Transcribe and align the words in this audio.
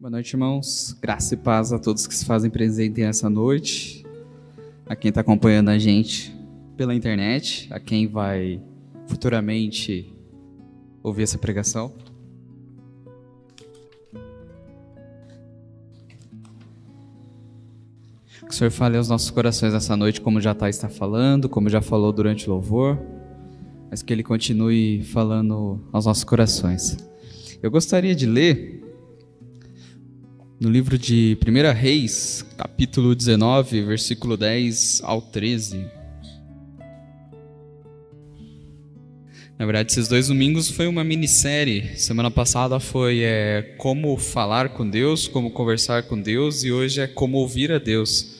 Boa 0.00 0.12
noite, 0.12 0.34
irmãos. 0.34 0.96
Graça 1.02 1.34
e 1.34 1.36
paz 1.36 1.72
a 1.72 1.78
todos 1.78 2.06
que 2.06 2.14
se 2.14 2.24
fazem 2.24 2.48
presente 2.48 3.02
essa 3.02 3.28
noite, 3.28 4.06
a 4.86 4.94
quem 4.94 5.08
está 5.08 5.22
acompanhando 5.22 5.70
a 5.70 5.78
gente 5.78 6.32
pela 6.76 6.94
internet, 6.94 7.66
a 7.72 7.80
quem 7.80 8.06
vai 8.06 8.62
futuramente 9.08 10.14
ouvir 11.02 11.24
essa 11.24 11.36
pregação. 11.36 11.92
Que 18.38 18.50
o 18.50 18.52
Senhor 18.52 18.70
fale 18.70 18.96
aos 18.96 19.08
nossos 19.08 19.30
corações 19.30 19.74
essa 19.74 19.96
noite, 19.96 20.20
como 20.20 20.40
já 20.40 20.54
tá, 20.54 20.70
está 20.70 20.88
falando, 20.88 21.48
como 21.48 21.68
já 21.68 21.82
falou 21.82 22.12
durante 22.12 22.48
o 22.48 22.52
louvor, 22.52 22.96
mas 23.90 24.00
que 24.00 24.12
Ele 24.12 24.22
continue 24.22 25.02
falando 25.02 25.80
aos 25.92 26.06
nossos 26.06 26.22
corações. 26.22 26.96
Eu 27.60 27.68
gostaria 27.68 28.14
de 28.14 28.26
ler 28.26 28.87
no 30.60 30.68
livro 30.68 30.98
de 30.98 31.38
1 31.46 31.72
Reis, 31.72 32.44
capítulo 32.56 33.14
19, 33.14 33.82
versículo 33.82 34.36
10 34.36 35.02
ao 35.04 35.22
13. 35.22 35.86
Na 39.56 39.64
verdade, 39.64 39.92
esses 39.92 40.08
dois 40.08 40.28
domingos 40.28 40.70
foi 40.70 40.86
uma 40.86 41.04
minissérie. 41.04 41.96
Semana 41.96 42.30
passada 42.30 42.80
foi 42.80 43.20
é, 43.22 43.74
como 43.76 44.16
falar 44.16 44.70
com 44.70 44.88
Deus, 44.88 45.28
como 45.28 45.50
conversar 45.50 46.04
com 46.04 46.20
Deus, 46.20 46.64
e 46.64 46.72
hoje 46.72 47.00
é 47.00 47.06
como 47.06 47.38
ouvir 47.38 47.70
a 47.70 47.78
Deus. 47.78 48.38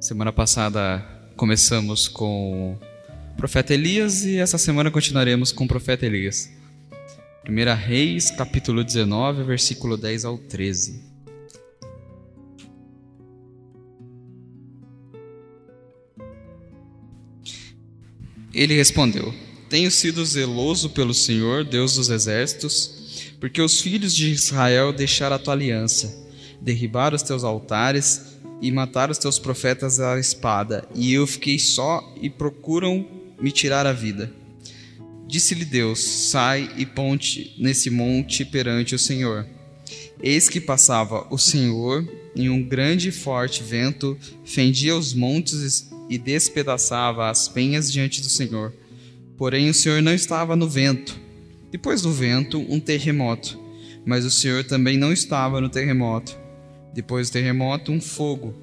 Semana 0.00 0.32
passada 0.32 1.04
começamos 1.36 2.08
com 2.08 2.76
o 3.32 3.36
profeta 3.36 3.74
Elias 3.74 4.24
e 4.24 4.38
essa 4.38 4.58
semana 4.58 4.90
continuaremos 4.90 5.52
com 5.52 5.64
o 5.64 5.68
profeta 5.68 6.06
Elias. 6.06 6.55
1 7.48 7.76
Reis, 7.76 8.28
capítulo 8.28 8.82
19, 8.82 9.44
versículo 9.44 9.96
10 9.96 10.24
ao 10.24 10.36
13. 10.36 11.00
Ele 18.52 18.74
respondeu: 18.74 19.32
Tenho 19.70 19.92
sido 19.92 20.24
zeloso 20.24 20.90
pelo 20.90 21.14
Senhor, 21.14 21.62
Deus 21.62 21.94
dos 21.94 22.10
exércitos, 22.10 23.30
porque 23.38 23.62
os 23.62 23.80
filhos 23.80 24.12
de 24.12 24.28
Israel 24.28 24.92
deixaram 24.92 25.36
a 25.36 25.38
tua 25.38 25.54
aliança, 25.54 26.28
derribaram 26.60 27.14
os 27.14 27.22
teus 27.22 27.44
altares 27.44 28.38
e 28.60 28.72
mataram 28.72 29.12
os 29.12 29.18
teus 29.18 29.38
profetas 29.38 30.00
à 30.00 30.18
espada, 30.18 30.84
e 30.96 31.14
eu 31.14 31.24
fiquei 31.28 31.60
só 31.60 32.12
e 32.20 32.28
procuram 32.28 33.06
me 33.40 33.52
tirar 33.52 33.86
a 33.86 33.92
vida. 33.92 34.32
Disse-lhe 35.26 35.64
Deus: 35.64 36.00
Sai 36.00 36.70
e 36.76 36.86
ponte 36.86 37.54
nesse 37.58 37.90
monte 37.90 38.44
perante 38.44 38.94
o 38.94 38.98
Senhor. 38.98 39.46
Eis 40.22 40.48
que 40.48 40.60
passava 40.60 41.26
o 41.30 41.38
Senhor 41.38 42.06
em 42.36 42.48
um 42.50 42.62
grande 42.62 43.08
e 43.08 43.12
forte 43.12 43.62
vento, 43.62 44.16
fendia 44.44 44.94
os 44.94 45.14
montes 45.14 45.90
e 46.08 46.18
despedaçava 46.18 47.30
as 47.30 47.48
penhas 47.48 47.90
diante 47.90 48.20
do 48.20 48.28
Senhor. 48.28 48.72
Porém, 49.36 49.68
o 49.68 49.74
Senhor 49.74 50.02
não 50.02 50.14
estava 50.14 50.54
no 50.54 50.68
vento. 50.68 51.18
Depois 51.70 52.02
do 52.02 52.12
vento, 52.12 52.58
um 52.58 52.78
terremoto. 52.78 53.58
Mas 54.04 54.24
o 54.24 54.30
Senhor 54.30 54.64
também 54.64 54.96
não 54.96 55.12
estava 55.12 55.60
no 55.60 55.68
terremoto. 55.68 56.36
Depois 56.94 57.28
do 57.28 57.32
terremoto, 57.32 57.90
um 57.90 58.00
fogo. 58.00 58.54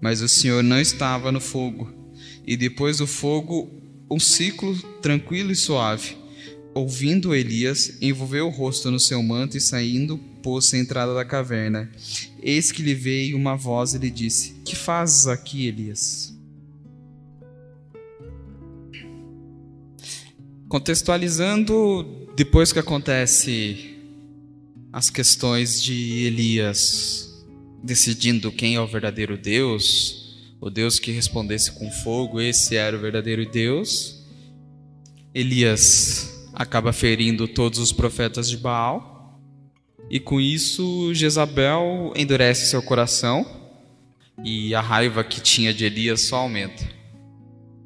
Mas 0.00 0.20
o 0.20 0.28
Senhor 0.28 0.62
não 0.62 0.80
estava 0.80 1.32
no 1.32 1.40
fogo. 1.40 1.92
E 2.46 2.56
depois 2.56 2.98
do 2.98 3.06
fogo, 3.06 3.70
um 4.10 4.18
ciclo 4.18 4.76
tranquilo 5.00 5.52
e 5.52 5.56
suave. 5.56 6.16
Ouvindo 6.74 7.34
Elias, 7.34 7.96
envolveu 8.00 8.46
o 8.46 8.50
rosto 8.50 8.90
no 8.90 9.00
seu 9.00 9.22
manto 9.22 9.56
e 9.56 9.60
saindo, 9.60 10.18
pôs-se 10.42 10.76
à 10.76 10.78
entrada 10.78 11.14
da 11.14 11.24
caverna. 11.24 11.90
Eis 12.42 12.70
que 12.70 12.82
lhe 12.82 12.94
veio 12.94 13.36
uma 13.36 13.56
voz 13.56 13.94
e 13.94 13.98
lhe 13.98 14.10
disse: 14.10 14.54
Que 14.64 14.76
fazes 14.76 15.26
aqui, 15.26 15.66
Elias? 15.66 16.36
Contextualizando, 20.68 22.28
depois 22.36 22.72
que 22.72 22.78
acontece 22.78 23.96
as 24.92 25.10
questões 25.10 25.82
de 25.82 26.24
Elias 26.26 27.30
decidindo 27.82 28.52
quem 28.52 28.74
é 28.74 28.80
o 28.80 28.86
verdadeiro 28.86 29.36
Deus, 29.36 30.19
o 30.60 30.68
Deus 30.68 30.98
que 30.98 31.10
respondesse 31.10 31.72
com 31.72 31.90
fogo, 31.90 32.40
esse 32.40 32.76
era 32.76 32.96
o 32.96 33.00
verdadeiro 33.00 33.48
Deus. 33.48 34.26
Elias 35.34 36.48
acaba 36.52 36.92
ferindo 36.92 37.48
todos 37.48 37.78
os 37.78 37.92
profetas 37.92 38.48
de 38.50 38.56
Baal, 38.56 39.40
e 40.10 40.20
com 40.20 40.40
isso 40.40 41.14
Jezabel 41.14 42.12
endurece 42.14 42.66
seu 42.66 42.82
coração, 42.82 43.46
e 44.44 44.74
a 44.74 44.80
raiva 44.80 45.24
que 45.24 45.40
tinha 45.40 45.72
de 45.72 45.84
Elias 45.84 46.22
só 46.22 46.36
aumenta. 46.36 46.84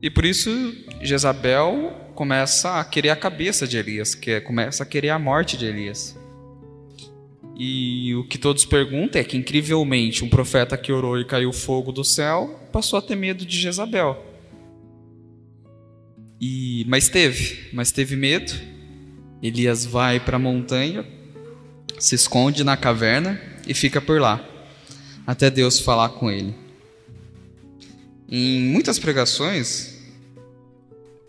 E 0.03 0.11
por 0.11 0.25
isso 0.25 0.51
Jezabel 1.01 1.93
começa 2.15 2.81
a 2.81 2.85
querer 2.85 3.11
a 3.11 3.17
cabeça 3.17 3.67
de 3.67 3.77
Elias, 3.77 4.15
que 4.15 4.33
é, 4.33 4.41
começa 4.41 4.83
a 4.83 4.87
querer 4.87 5.11
a 5.11 5.19
morte 5.19 5.57
de 5.57 5.67
Elias. 5.67 6.17
E 7.57 8.15
o 8.17 8.25
que 8.25 8.37
todos 8.37 8.65
perguntam 8.65 9.21
é 9.21 9.25
que, 9.25 9.37
incrivelmente, 9.37 10.25
um 10.25 10.29
profeta 10.29 10.77
que 10.77 10.93
orou 10.93 11.19
e 11.21 11.25
caiu 11.25 11.53
fogo 11.53 11.93
do 11.93 12.05
céu 12.05 12.69
passou 12.73 12.99
a 12.99 13.03
ter 13.03 13.15
medo 13.15 13.47
de 13.47 13.59
Jezabel. 13.59 14.25
E, 16.41 16.85
mas 16.89 17.09
teve, 17.09 17.69
mas 17.73 17.93
teve 17.93 18.17
medo. 18.17 18.53
Elias 19.43 19.85
vai 19.85 20.19
para 20.19 20.37
a 20.37 20.41
montanha, 20.41 21.07
se 21.99 22.15
esconde 22.15 22.65
na 22.65 22.77
caverna 22.77 23.41
e 23.67 23.75
fica 23.75 24.01
por 24.01 24.21
lá, 24.21 24.43
até 25.27 25.51
Deus 25.51 25.79
falar 25.79 26.09
com 26.11 26.31
ele. 26.31 26.55
Em 28.29 28.61
muitas 28.63 28.99
pregações, 28.99 29.99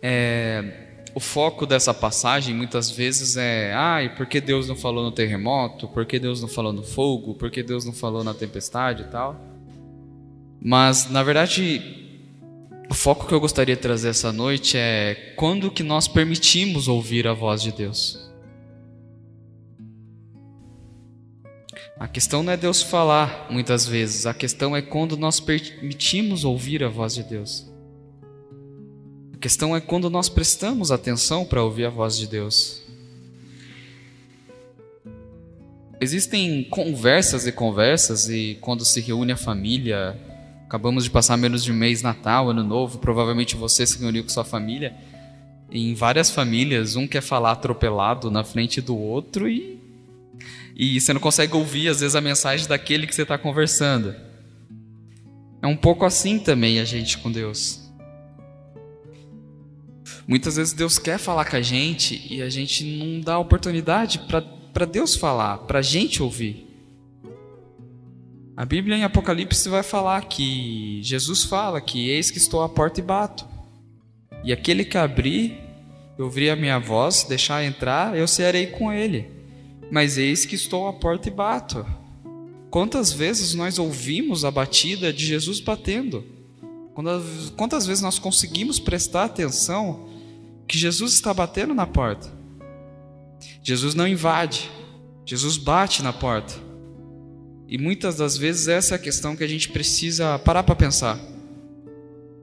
é, 0.02 0.85
o 1.16 1.20
foco 1.22 1.66
dessa 1.66 1.94
passagem 1.94 2.54
muitas 2.54 2.92
vezes 2.92 3.38
é: 3.38 3.74
ai, 3.74 4.14
por 4.14 4.26
que 4.26 4.42
Deus 4.42 4.68
não 4.68 4.76
falou 4.76 5.02
no 5.02 5.14
terremoto? 5.14 5.88
Por 5.88 6.06
que 6.06 6.20
Deus 6.20 6.42
não 6.42 6.50
falou 6.50 6.74
no 6.74 6.84
fogo? 6.84 7.34
Por 7.34 7.50
que 7.50 7.64
Deus 7.64 7.86
não 7.86 7.94
falou 7.94 8.22
na 8.22 8.34
tempestade 8.34 9.04
e 9.04 9.06
tal? 9.06 9.40
Mas, 10.62 11.10
na 11.10 11.24
verdade, 11.24 12.20
o 12.90 12.94
foco 12.94 13.26
que 13.28 13.34
eu 13.34 13.40
gostaria 13.40 13.78
de 13.78 13.82
trazer 13.82 14.10
essa 14.10 14.34
noite 14.34 14.78
é 14.78 15.34
quando 15.38 15.72
que 15.72 15.84
nós 15.84 16.06
permitimos 16.06 16.90
ouvir 16.90 17.28
a 17.28 17.34
voz 17.34 17.62
de 17.62 17.72
Deus. 17.72 18.30
A 21.98 22.10
questão 22.10 22.44
não 22.44 22.52
é 22.52 22.58
Deus 22.58 22.82
falar 22.82 23.48
muitas 23.50 23.88
vezes, 23.88 24.26
a 24.26 24.34
questão 24.34 24.76
é 24.76 24.82
quando 24.82 25.16
nós 25.16 25.40
permitimos 25.40 26.44
ouvir 26.44 26.84
a 26.84 26.90
voz 26.90 27.16
de 27.16 27.24
Deus. 27.24 27.74
Questão 29.46 29.76
é 29.76 29.80
quando 29.80 30.10
nós 30.10 30.28
prestamos 30.28 30.92
atenção 30.92 31.46
para 31.46 31.62
ouvir 31.62 31.86
a 31.86 31.90
voz 31.92 32.18
de 32.18 32.26
Deus. 32.26 32.82
Existem 36.02 36.64
conversas 36.64 37.46
e 37.46 37.52
conversas, 37.52 38.28
e 38.28 38.58
quando 38.60 38.84
se 38.84 39.00
reúne 39.02 39.34
a 39.34 39.38
família, 39.38 40.20
acabamos 40.66 41.04
de 41.04 41.12
passar 41.12 41.38
menos 41.38 41.64
de 41.64 41.72
um 41.72 41.76
mês 41.76 42.02
Natal, 42.02 42.50
Ano 42.50 42.64
Novo, 42.64 42.98
provavelmente 42.98 43.56
você 43.56 43.86
se 43.86 44.00
reuniu 44.00 44.24
com 44.24 44.30
sua 44.30 44.44
família. 44.44 44.96
Em 45.70 45.94
várias 45.94 46.32
famílias, 46.32 46.96
um 46.96 47.06
quer 47.06 47.22
falar 47.22 47.52
atropelado 47.52 48.32
na 48.32 48.44
frente 48.44 48.82
do 48.82 48.98
outro 48.98 49.48
e, 49.48 49.80
e 50.76 51.00
você 51.00 51.14
não 51.14 51.22
consegue 51.22 51.56
ouvir, 51.56 51.90
às 51.90 52.00
vezes, 52.00 52.16
a 52.16 52.22
mensagem 52.22 52.68
daquele 52.68 53.06
que 53.06 53.14
você 53.14 53.22
está 53.22 53.38
conversando. 53.38 54.16
É 55.62 55.68
um 55.68 55.78
pouco 55.78 56.04
assim 56.04 56.40
também 56.40 56.80
a 56.80 56.84
gente 56.84 57.20
com 57.20 57.32
Deus. 57.32 57.85
Muitas 60.28 60.56
vezes 60.56 60.74
Deus 60.74 60.98
quer 60.98 61.20
falar 61.20 61.46
com 61.46 61.56
a 61.56 61.62
gente 61.62 62.26
e 62.30 62.42
a 62.42 62.50
gente 62.50 62.84
não 62.84 63.22
dá 63.22 63.38
oportunidade 63.38 64.20
para 64.74 64.86
Deus 64.86 65.16
falar, 65.16 65.60
para 65.60 65.80
a 65.80 65.84
gente 65.84 66.24
ouvir. 66.24 66.66
A 68.58 68.66
Bíblia 68.66 68.98
em 68.98 69.04
Apocalipse 69.04 69.70
vai 69.70 69.84
falar 69.84 70.26
que 70.26 71.00
Jesus 71.04 71.44
fala 71.44 71.80
que 71.80 72.10
eis 72.10 72.32
que 72.32 72.38
estou 72.38 72.64
à 72.64 72.70
porta 72.70 73.00
e 73.00 73.04
bato. 73.04 73.46
E 74.44 74.52
aquele 74.52 74.84
que 74.84 74.98
abrir, 74.98 75.60
eu 76.18 76.26
ouvir 76.26 76.50
a 76.50 76.56
minha 76.56 76.80
voz, 76.80 77.24
deixar 77.24 77.64
entrar, 77.64 78.18
eu 78.18 78.28
cearei 78.28 78.68
com 78.68 78.92
ele. 78.92 79.30
Mas 79.92 80.18
eis 80.18 80.46
que 80.46 80.56
estou 80.56 80.88
à 80.88 80.94
porta 80.94 81.28
e 81.28 81.32
bato. 81.32 81.86
Quantas 82.72 83.12
vezes 83.12 83.54
nós 83.54 83.78
ouvimos 83.78 84.44
a 84.44 84.50
batida 84.50 85.14
de 85.14 85.26
Jesus 85.26 85.60
batendo? 85.60 86.26
Quantas 87.56 87.86
vezes 87.86 88.02
nós 88.02 88.18
conseguimos 88.18 88.80
prestar 88.80 89.26
atenção 89.26 90.15
que 90.68 90.78
Jesus 90.78 91.14
está 91.14 91.34
batendo 91.34 91.74
na 91.74 91.86
porta. 91.86 92.32
Jesus 93.62 93.96
não 93.96 94.08
invade, 94.08 94.70
Jesus 95.26 95.58
bate 95.58 96.02
na 96.02 96.14
porta. 96.14 96.54
E 97.68 97.78
muitas 97.78 98.16
das 98.16 98.38
vezes 98.38 98.68
essa 98.68 98.94
é 98.94 98.98
a 98.98 99.00
questão 99.00 99.36
que 99.36 99.44
a 99.44 99.48
gente 99.48 99.70
precisa 99.70 100.38
parar 100.40 100.64
para 100.64 100.76
pensar. 100.76 101.20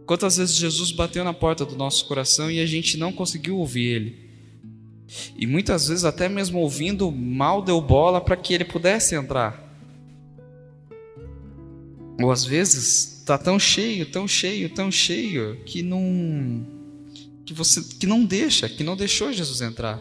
Quantas 0.04 0.36
vezes 0.36 0.56
Jesus 0.56 0.90
bateu 0.90 1.22
na 1.22 1.32
porta 1.32 1.64
do 1.64 1.76
nosso 1.76 2.06
coração 2.06 2.50
e 2.50 2.60
a 2.60 2.66
gente 2.66 2.96
não 2.96 3.12
conseguiu 3.12 3.56
ouvir 3.58 3.84
ele? 3.84 4.32
E 5.36 5.46
muitas 5.46 5.88
vezes, 5.88 6.04
até 6.04 6.28
mesmo 6.28 6.58
ouvindo, 6.58 7.10
mal 7.10 7.62
deu 7.62 7.80
bola 7.80 8.20
para 8.20 8.36
que 8.36 8.54
ele 8.54 8.64
pudesse 8.64 9.14
entrar. 9.14 9.62
Ou 12.20 12.30
às 12.30 12.44
vezes 12.44 13.18
está 13.18 13.38
tão 13.38 13.58
cheio, 13.58 14.06
tão 14.06 14.26
cheio, 14.26 14.68
tão 14.70 14.90
cheio 14.90 15.60
que 15.64 15.82
não 15.82 16.66
que 17.44 17.52
você 17.52 17.82
que 17.82 18.06
não 18.06 18.24
deixa, 18.24 18.68
que 18.68 18.84
não 18.84 18.96
deixou 18.96 19.32
Jesus 19.32 19.60
entrar. 19.60 20.00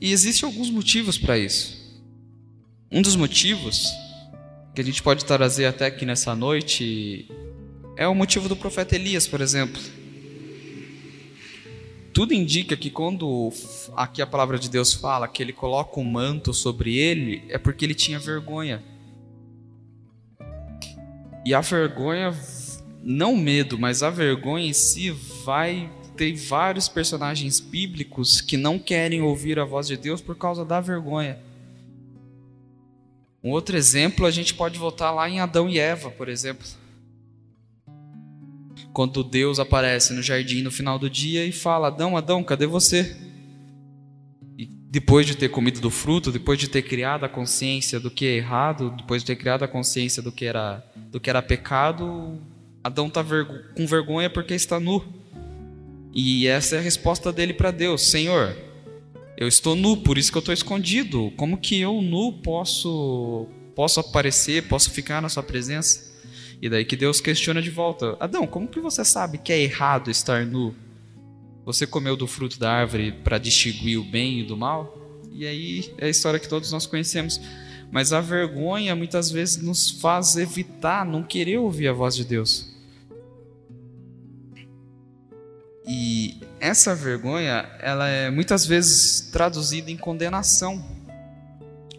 E 0.00 0.12
existem 0.12 0.46
alguns 0.46 0.70
motivos 0.70 1.16
para 1.16 1.38
isso. 1.38 1.80
Um 2.90 3.00
dos 3.00 3.16
motivos 3.16 3.86
que 4.74 4.80
a 4.80 4.84
gente 4.84 5.02
pode 5.02 5.24
trazer 5.24 5.66
até 5.66 5.86
aqui 5.86 6.04
nessa 6.04 6.34
noite 6.34 7.28
é 7.96 8.06
o 8.08 8.14
motivo 8.14 8.48
do 8.48 8.56
profeta 8.56 8.96
Elias, 8.96 9.26
por 9.26 9.40
exemplo. 9.40 9.80
Tudo 12.12 12.34
indica 12.34 12.76
que 12.76 12.90
quando 12.90 13.50
aqui 13.96 14.20
a 14.20 14.26
palavra 14.26 14.58
de 14.58 14.68
Deus 14.68 14.92
fala 14.92 15.26
que 15.26 15.42
ele 15.42 15.52
coloca 15.52 15.98
um 15.98 16.04
manto 16.04 16.52
sobre 16.52 16.96
ele, 16.96 17.42
é 17.48 17.56
porque 17.56 17.84
ele 17.84 17.94
tinha 17.94 18.18
vergonha. 18.18 18.82
E 21.44 21.54
a 21.54 21.60
vergonha, 21.60 22.36
não 23.02 23.34
medo, 23.34 23.78
mas 23.78 24.02
a 24.02 24.10
vergonha 24.10 24.66
em 24.66 24.72
si 24.72 25.10
vai 25.44 25.90
ter 26.16 26.34
vários 26.34 26.88
personagens 26.88 27.60
bíblicos 27.60 28.40
que 28.40 28.56
não 28.56 28.78
querem 28.78 29.22
ouvir 29.22 29.58
a 29.58 29.64
voz 29.64 29.86
de 29.86 29.96
Deus 29.96 30.20
por 30.20 30.36
causa 30.36 30.64
da 30.64 30.80
vergonha. 30.80 31.38
Um 33.42 33.50
outro 33.50 33.76
exemplo 33.76 34.24
a 34.24 34.30
gente 34.30 34.54
pode 34.54 34.78
voltar 34.78 35.10
lá 35.10 35.28
em 35.28 35.40
Adão 35.40 35.68
e 35.68 35.78
Eva, 35.78 36.10
por 36.10 36.28
exemplo. 36.28 36.66
Quando 38.92 39.24
Deus 39.24 39.58
aparece 39.58 40.12
no 40.12 40.22
jardim 40.22 40.62
no 40.62 40.70
final 40.70 40.98
do 40.98 41.10
dia 41.10 41.44
e 41.44 41.50
fala: 41.50 41.88
Adão, 41.88 42.16
Adão, 42.16 42.44
cadê 42.44 42.66
você? 42.66 43.16
E 44.56 44.66
depois 44.66 45.26
de 45.26 45.34
ter 45.34 45.48
comido 45.48 45.80
do 45.80 45.90
fruto, 45.90 46.30
depois 46.30 46.58
de 46.58 46.68
ter 46.68 46.82
criado 46.82 47.24
a 47.24 47.28
consciência 47.28 47.98
do 47.98 48.10
que 48.10 48.26
é 48.26 48.36
errado, 48.36 48.94
depois 48.96 49.22
de 49.22 49.26
ter 49.26 49.36
criado 49.36 49.64
a 49.64 49.68
consciência 49.68 50.22
do 50.22 50.30
que 50.30 50.44
era, 50.44 50.84
do 51.10 51.18
que 51.18 51.28
era 51.28 51.42
pecado, 51.42 52.38
Adão 52.84 53.08
está 53.08 53.24
com 53.74 53.86
vergonha 53.86 54.30
porque 54.30 54.54
está 54.54 54.78
nu. 54.78 55.21
E 56.12 56.46
essa 56.46 56.76
é 56.76 56.78
a 56.78 56.82
resposta 56.82 57.32
dele 57.32 57.54
para 57.54 57.70
Deus: 57.70 58.10
Senhor, 58.10 58.56
eu 59.36 59.48
estou 59.48 59.74
nu, 59.74 59.96
por 59.96 60.18
isso 60.18 60.30
que 60.30 60.38
eu 60.38 60.40
estou 60.40 60.52
escondido. 60.52 61.32
Como 61.36 61.56
que 61.56 61.80
eu 61.80 62.02
nu 62.02 62.32
posso 62.32 63.48
posso 63.74 64.00
aparecer, 64.00 64.68
posso 64.68 64.90
ficar 64.90 65.22
na 65.22 65.28
sua 65.28 65.42
presença? 65.42 66.12
E 66.60 66.68
daí 66.68 66.84
que 66.84 66.96
Deus 66.96 67.20
questiona 67.20 67.60
de 67.60 67.70
volta: 67.70 68.16
Adão, 68.20 68.46
como 68.46 68.68
que 68.68 68.80
você 68.80 69.04
sabe 69.04 69.38
que 69.38 69.52
é 69.52 69.60
errado 69.60 70.10
estar 70.10 70.46
nu? 70.46 70.74
Você 71.64 71.86
comeu 71.86 72.16
do 72.16 72.26
fruto 72.26 72.58
da 72.58 72.70
árvore 72.70 73.12
para 73.12 73.38
distinguir 73.38 73.98
o 73.98 74.04
bem 74.04 74.40
e 74.40 74.44
do 74.44 74.56
mal? 74.56 74.98
E 75.32 75.46
aí 75.46 75.92
é 75.96 76.06
a 76.06 76.10
história 76.10 76.38
que 76.38 76.48
todos 76.48 76.70
nós 76.70 76.86
conhecemos. 76.86 77.40
Mas 77.90 78.12
a 78.12 78.20
vergonha 78.20 78.96
muitas 78.96 79.30
vezes 79.30 79.62
nos 79.62 79.90
faz 79.90 80.36
evitar, 80.36 81.04
não 81.04 81.22
querer 81.22 81.58
ouvir 81.58 81.88
a 81.88 81.92
voz 81.92 82.16
de 82.16 82.24
Deus. 82.24 82.71
E 85.86 86.40
essa 86.60 86.94
vergonha, 86.94 87.68
ela 87.80 88.08
é 88.08 88.30
muitas 88.30 88.64
vezes 88.64 89.28
traduzida 89.32 89.90
em 89.90 89.96
condenação. 89.96 90.84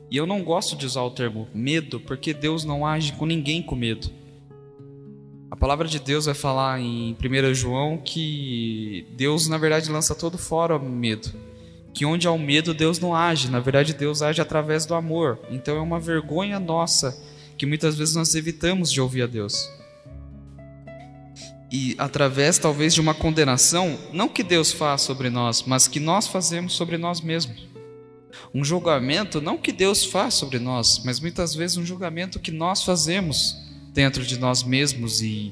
E 0.10 0.16
eu 0.16 0.26
não 0.26 0.44
gosto 0.44 0.76
de 0.76 0.86
usar 0.86 1.02
o 1.02 1.12
termo 1.12 1.48
medo, 1.54 2.00
porque 2.00 2.34
Deus 2.34 2.64
não 2.64 2.86
age 2.86 3.14
com 3.14 3.26
ninguém 3.26 3.62
com 3.62 3.76
medo. 3.76 4.10
A 5.52 5.56
palavra 5.56 5.88
de 5.88 6.00
Deus 6.00 6.26
vai 6.26 6.34
falar 6.34 6.80
em 6.80 7.16
1 7.16 7.54
João 7.54 7.98
que 7.98 9.06
Deus, 9.16 9.48
na 9.48 9.58
verdade, 9.58 9.92
lança 9.92 10.16
todo 10.16 10.38
fora 10.38 10.78
o 10.78 10.90
medo. 10.90 11.32
Que 11.94 12.06
onde 12.06 12.28
há 12.28 12.32
o 12.32 12.40
medo, 12.40 12.74
Deus 12.74 13.00
não 13.00 13.16
age. 13.16 13.52
Na 13.52 13.60
verdade, 13.60 13.94
Deus 13.94 14.22
age 14.22 14.42
através 14.42 14.86
do 14.86 14.96
amor. 14.96 15.40
Então 15.52 15.78
é 15.78 15.82
uma 15.82 16.00
vergonha 16.00 16.60
nossa 16.60 17.16
que 17.58 17.66
muitas 17.66 17.96
vezes 17.96 18.16
nós 18.16 18.34
evitamos 18.34 18.92
de 18.92 19.00
ouvir 19.00 19.24
a 19.24 19.28
Deus 19.28 19.70
e 21.76 21.96
através 21.98 22.60
talvez 22.60 22.94
de 22.94 23.02
uma 23.02 23.16
condenação, 23.16 23.98
não 24.14 24.30
que 24.30 24.44
Deus 24.44 24.72
faz 24.72 25.02
sobre 25.02 25.32
nós, 25.32 25.64
mas 25.64 25.88
que 25.88 26.00
nós 26.00 26.28
fazemos 26.28 26.74
sobre 26.74 27.00
nós 27.00 27.20
mesmos. 27.20 27.68
Um 28.54 28.64
julgamento 28.64 29.42
não 29.42 29.58
que 29.58 29.72
Deus 29.72 30.06
faz 30.06 30.36
sobre 30.36 30.60
nós, 30.60 31.02
mas 31.04 31.20
muitas 31.20 31.56
vezes 31.56 31.78
um 31.78 31.84
julgamento 31.84 32.40
que 32.40 32.52
nós 32.52 32.84
fazemos 32.84 33.58
dentro 33.92 34.24
de 34.24 34.38
nós 34.38 34.62
mesmos 34.62 35.24
e 35.24 35.52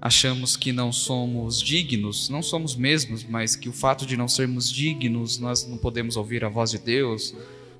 achamos 0.00 0.56
que 0.56 0.72
não 0.72 0.90
somos 0.90 1.62
dignos, 1.62 2.28
não 2.28 2.42
somos 2.42 2.74
mesmos, 2.74 3.22
mas 3.22 3.54
que 3.54 3.68
o 3.68 3.72
fato 3.72 4.04
de 4.04 4.16
não 4.16 4.26
sermos 4.26 4.68
dignos, 4.68 5.38
nós 5.38 5.64
não 5.64 5.76
podemos 5.76 6.16
ouvir 6.16 6.44
a 6.44 6.48
voz 6.48 6.72
de 6.72 6.78
Deus, 6.78 7.32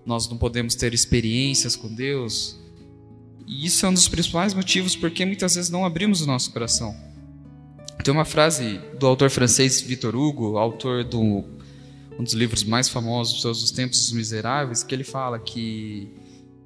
nós 0.07 0.29
não 0.29 0.39
podemos 0.39 0.77
ter 0.77 0.95
experiências 0.95 1.75
com 1.75 1.93
Deus. 1.93 2.57
E 3.49 3.67
isso 3.67 3.85
é 3.85 3.89
um 3.89 3.95
dos 3.95 4.07
principais 4.07 4.55
motivos 4.55 4.95
porque 4.95 5.27
muitas 5.27 5.57
vezes 5.57 5.71
não 5.73 5.85
abrimos 5.85 6.21
o 6.21 6.27
nosso 6.27 6.53
coração. 6.53 7.13
Tem 8.03 8.13
uma 8.13 8.25
frase 8.25 8.81
do 8.99 9.07
autor 9.07 9.31
francês 9.31 9.81
Victor 9.81 10.15
Hugo, 10.15 10.59
autor 10.59 11.05
do 11.05 11.45
um 12.19 12.23
dos 12.23 12.33
livros 12.33 12.63
mais 12.63 12.89
famosos 12.89 13.37
de 13.37 13.43
todos 13.43 13.63
os 13.63 13.71
tempos, 13.71 14.07
Os 14.07 14.13
Miseráveis, 14.13 14.83
que 14.83 14.95
ele 14.95 15.05
fala 15.05 15.39
que 15.39 16.09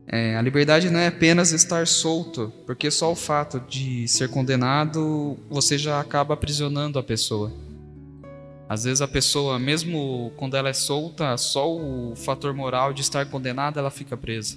é, 0.06 0.36
a 0.36 0.42
liberdade 0.42 0.90
não 0.90 1.00
é 1.00 1.08
apenas 1.08 1.52
estar 1.52 1.86
solto, 1.86 2.52
porque 2.66 2.90
só 2.90 3.12
o 3.12 3.16
fato 3.16 3.60
de 3.60 4.06
ser 4.08 4.28
condenado 4.28 5.38
você 5.50 5.76
já 5.76 6.00
acaba 6.00 6.34
aprisionando 6.34 6.98
a 6.98 7.02
pessoa. 7.02 7.52
Às 8.68 8.84
vezes 8.84 9.00
a 9.00 9.08
pessoa, 9.08 9.58
mesmo 9.58 10.32
quando 10.36 10.56
ela 10.56 10.68
é 10.68 10.74
solta, 10.74 11.36
só 11.36 11.74
o 11.74 12.14
fator 12.14 12.52
moral 12.54 12.92
de 12.92 13.00
estar 13.00 13.24
condenada 13.26 13.80
ela 13.80 13.90
fica 13.90 14.16
presa. 14.16 14.56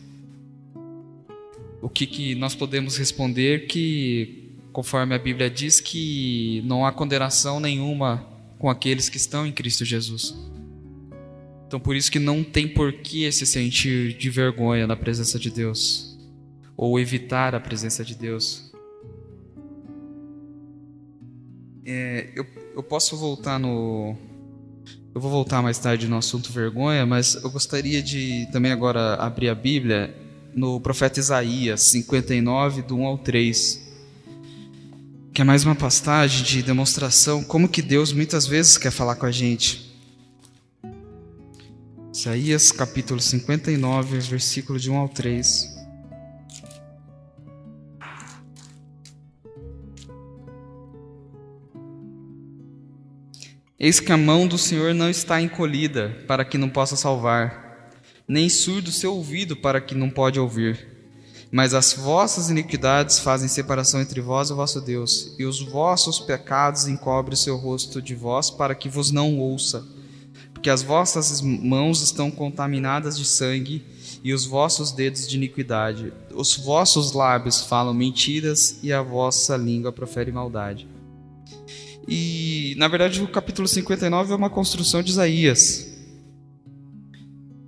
O 1.81 1.89
que, 1.89 2.06
que 2.06 2.35
nós 2.35 2.53
podemos 2.53 2.97
responder 2.97 3.67
que 3.67 4.40
conforme 4.71 5.13
a 5.13 5.19
Bíblia 5.19 5.50
diz 5.50 5.79
que 5.79 6.62
não 6.65 6.85
há 6.85 6.91
condenação 6.91 7.59
nenhuma 7.59 8.25
com 8.57 8.69
aqueles 8.69 9.09
que 9.09 9.18
estão 9.18 9.45
em 9.45 9.51
Cristo 9.51 9.83
Jesus. 9.83 10.35
Então 11.68 11.79
por 11.79 11.95
isso 11.95 12.12
que 12.12 12.19
não 12.19 12.44
tem 12.44 12.68
por 12.68 12.94
que 12.94 13.31
se 13.31 13.45
sentir 13.45 14.13
de 14.18 14.29
vergonha 14.29 14.85
na 14.85 14.95
presença 14.95 15.39
de 15.39 15.50
Deus 15.50 16.18
ou 16.75 17.00
evitar 17.00 17.53
a 17.56 17.59
presença 17.59 18.03
de 18.03 18.15
Deus. 18.15 18.71
É, 21.85 22.29
eu, 22.35 22.45
eu 22.75 22.83
posso 22.83 23.17
voltar 23.17 23.59
no 23.59 24.15
eu 25.13 25.19
vou 25.19 25.29
voltar 25.29 25.62
mais 25.62 25.77
tarde 25.77 26.07
no 26.07 26.15
assunto 26.15 26.53
vergonha, 26.53 27.06
mas 27.06 27.35
eu 27.35 27.50
gostaria 27.51 28.01
de 28.01 28.47
também 28.51 28.71
agora 28.71 29.15
abrir 29.15 29.50
a 29.50 29.56
Bíblia 29.56 30.15
no 30.56 30.79
profeta 30.79 31.19
Isaías 31.19 31.81
59 31.81 32.81
do 32.84 32.95
1 32.98 33.05
ao 33.05 33.17
3 33.17 33.90
que 35.33 35.41
é 35.41 35.45
mais 35.45 35.63
uma 35.63 35.75
pastagem 35.75 36.43
de 36.43 36.61
demonstração 36.61 37.41
como 37.41 37.69
que 37.69 37.81
Deus 37.81 38.11
muitas 38.11 38.45
vezes 38.45 38.77
quer 38.77 38.91
falar 38.91 39.15
com 39.15 39.25
a 39.25 39.31
gente. 39.31 39.89
Isaías 42.13 42.69
capítulo 42.71 43.21
59, 43.21 44.19
versículo 44.19 44.77
de 44.77 44.91
1 44.91 44.97
ao 44.97 45.07
3. 45.07 45.79
Eis 53.79 54.01
que 54.01 54.11
a 54.11 54.17
mão 54.17 54.45
do 54.45 54.57
Senhor 54.57 54.93
não 54.93 55.09
está 55.09 55.41
encolhida 55.41 56.09
para 56.27 56.43
que 56.43 56.57
não 56.57 56.69
possa 56.69 56.97
salvar, 56.97 57.89
nem 58.27 58.50
surdo 58.50 58.91
seu 58.91 59.15
ouvido 59.15 59.55
para 59.55 59.79
que 59.79 59.95
não 59.95 60.09
pode 60.09 60.38
ouvir. 60.38 60.90
Mas 61.51 61.74
as 61.74 61.91
vossas 61.91 62.50
iniquidades 62.50 63.20
fazem 63.20 63.50
separação 63.50 64.00
entre 64.00 64.22
vós 64.22 64.50
e 64.50 64.53
o 64.53 64.55
vosso 64.55 64.79
Deus, 64.79 65.36
e 65.38 65.43
os 65.43 65.60
vossos 65.60 66.17
pecados 66.17 66.88
encobrem 66.88 67.34
o 67.34 67.38
seu 67.38 67.58
rosto 67.58 68.01
de 68.01 68.15
vós 68.15 68.50
para 68.50 68.74
que 68.74 68.88
vos 68.88 69.12
não 69.12 69.38
ouça. 69.38 69.86
Porque 70.53 70.70
as 70.70 70.81
vossas 70.81 71.41
mãos 71.41 72.01
estão 72.01 72.31
contaminadas 72.31 73.17
de 73.17 73.25
sangue 73.25 73.84
e 74.24 74.34
os 74.34 74.46
vossos 74.46 74.93
dedos 74.93 75.27
de 75.27 75.36
iniquidade. 75.36 76.13
Os 76.34 76.55
vossos 76.55 77.12
lábios 77.12 77.62
falam 77.62 77.93
mentiras 77.93 78.79
e 78.81 78.93
a 78.93 79.01
vossa 79.01 79.58
língua 79.58 79.91
profere 79.91 80.31
maldade. 80.31 80.88
E, 82.08 82.75
na 82.77 82.88
verdade, 82.88 83.22
o 83.22 83.27
capítulo 83.27 83.67
59 83.67 84.31
é 84.31 84.36
uma 84.36 84.50
construção 84.50 85.03
de 85.03 85.12
Isaías, 85.12 85.91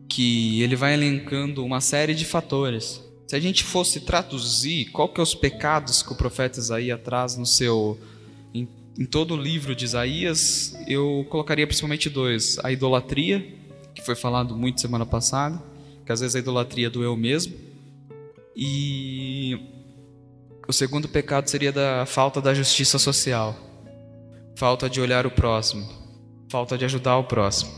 que 0.08 0.62
ele 0.62 0.76
vai 0.76 0.94
elencando 0.94 1.66
uma 1.66 1.82
série 1.82 2.16
de 2.16 2.24
fatores 2.24 3.03
se 3.34 3.38
a 3.38 3.40
gente 3.40 3.64
fosse 3.64 4.00
traduzir 4.00 4.92
qual 4.92 5.10
que 5.10 5.20
é 5.20 5.24
os 5.24 5.34
pecados 5.34 6.04
que 6.04 6.14
o 6.14 6.16
profeta 6.16 6.60
Isaías 6.60 7.02
traz 7.02 7.36
no 7.36 7.48
seu 7.48 8.00
em, 8.54 8.70
em 8.96 9.06
todo 9.06 9.34
o 9.34 9.38
livro 9.38 9.76
de 9.76 9.86
Isaías, 9.86 10.78
eu 10.88 11.26
colocaria 11.32 11.66
principalmente 11.66 12.12
dois: 12.12 12.60
a 12.64 12.72
idolatria, 12.72 13.44
que 13.96 14.04
foi 14.04 14.14
falado 14.14 14.56
muito 14.56 14.80
semana 14.80 15.04
passada, 15.04 15.60
que 16.06 16.12
às 16.12 16.20
vezes 16.20 16.36
a 16.36 16.40
idolatria 16.40 16.92
do 16.92 17.04
eu 17.04 17.18
mesmo, 17.18 17.56
e 18.56 19.60
o 20.68 20.72
segundo 20.72 21.10
pecado 21.10 21.50
seria 21.50 21.72
da 21.72 22.06
falta 22.06 22.40
da 22.40 22.54
justiça 22.54 23.00
social, 23.00 23.58
falta 24.56 24.88
de 24.88 25.02
olhar 25.02 25.26
o 25.26 25.32
próximo, 25.32 25.90
falta 26.50 26.78
de 26.78 26.86
ajudar 26.86 27.18
o 27.18 27.24
próximo. 27.24 27.72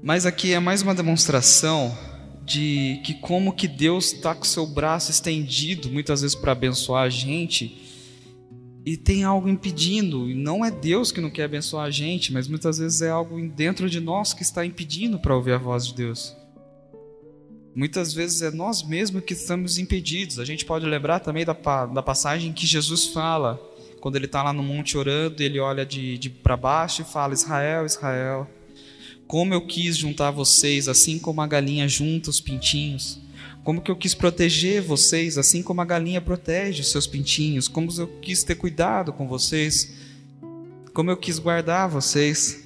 Mas 0.00 0.24
aqui 0.24 0.52
é 0.52 0.60
mais 0.60 0.80
uma 0.80 0.94
demonstração 0.94 1.92
de 2.48 3.00
que 3.04 3.14
como 3.14 3.52
que 3.52 3.68
Deus 3.68 4.12
está 4.12 4.34
com 4.34 4.44
seu 4.44 4.66
braço 4.66 5.10
estendido, 5.10 5.90
muitas 5.90 6.22
vezes 6.22 6.34
para 6.34 6.52
abençoar 6.52 7.04
a 7.04 7.10
gente, 7.10 7.86
e 8.86 8.96
tem 8.96 9.22
algo 9.22 9.48
impedindo. 9.48 10.30
E 10.30 10.34
não 10.34 10.64
é 10.64 10.70
Deus 10.70 11.12
que 11.12 11.20
não 11.20 11.30
quer 11.30 11.44
abençoar 11.44 11.84
a 11.84 11.90
gente, 11.90 12.32
mas 12.32 12.48
muitas 12.48 12.78
vezes 12.78 13.02
é 13.02 13.10
algo 13.10 13.38
dentro 13.50 13.90
de 13.90 14.00
nós 14.00 14.32
que 14.32 14.42
está 14.42 14.64
impedindo 14.64 15.18
para 15.18 15.36
ouvir 15.36 15.52
a 15.52 15.58
voz 15.58 15.86
de 15.86 15.94
Deus. 15.94 16.34
Muitas 17.74 18.14
vezes 18.14 18.40
é 18.40 18.50
nós 18.50 18.82
mesmos 18.82 19.22
que 19.22 19.34
estamos 19.34 19.78
impedidos. 19.78 20.38
A 20.38 20.44
gente 20.44 20.64
pode 20.64 20.86
lembrar 20.86 21.20
também 21.20 21.44
da, 21.44 21.52
da 21.52 22.02
passagem 22.02 22.52
que 22.52 22.66
Jesus 22.66 23.08
fala, 23.08 23.60
quando 24.00 24.16
ele 24.16 24.24
está 24.24 24.42
lá 24.42 24.54
no 24.54 24.62
monte 24.62 24.96
orando, 24.96 25.42
ele 25.42 25.60
olha 25.60 25.84
de, 25.84 26.16
de 26.16 26.30
para 26.30 26.56
baixo 26.56 27.02
e 27.02 27.04
fala: 27.04 27.34
Israel, 27.34 27.84
Israel, 27.84 28.48
como 29.28 29.52
eu 29.52 29.60
quis 29.60 29.94
juntar 29.94 30.30
vocês, 30.30 30.88
assim 30.88 31.18
como 31.18 31.42
a 31.42 31.46
galinha 31.46 31.86
junta 31.86 32.30
os 32.30 32.40
pintinhos. 32.40 33.20
Como 33.62 33.82
que 33.82 33.90
eu 33.90 33.96
quis 33.96 34.14
proteger 34.14 34.80
vocês, 34.80 35.36
assim 35.36 35.62
como 35.62 35.82
a 35.82 35.84
galinha 35.84 36.22
protege 36.22 36.80
os 36.80 36.90
seus 36.90 37.06
pintinhos. 37.06 37.68
Como 37.68 37.92
eu 37.98 38.08
quis 38.22 38.42
ter 38.42 38.54
cuidado 38.54 39.12
com 39.12 39.28
vocês. 39.28 39.92
Como 40.94 41.10
eu 41.10 41.16
quis 41.16 41.38
guardar 41.38 41.90
vocês. 41.90 42.64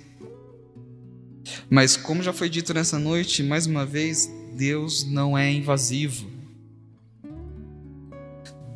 Mas 1.68 1.96
como 1.96 2.22
já 2.22 2.32
foi 2.32 2.48
dito 2.48 2.72
nessa 2.72 2.96
noite, 2.96 3.42
mais 3.42 3.66
uma 3.66 3.84
vez, 3.84 4.30
Deus 4.54 5.04
não 5.04 5.36
é 5.36 5.50
invasivo. 5.50 6.30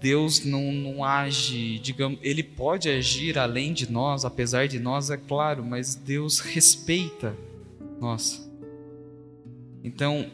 Deus 0.00 0.44
não, 0.44 0.72
não 0.72 1.04
age, 1.04 1.78
digamos, 1.78 2.18
ele 2.20 2.42
pode 2.42 2.88
agir 2.88 3.38
além 3.38 3.72
de 3.72 3.90
nós, 3.90 4.24
apesar 4.24 4.66
de 4.66 4.78
nós, 4.80 5.08
é 5.08 5.16
claro, 5.16 5.64
mas 5.64 5.94
Deus 5.94 6.40
respeita 6.40 7.34
nós. 8.00 8.50
Então, 9.82 10.30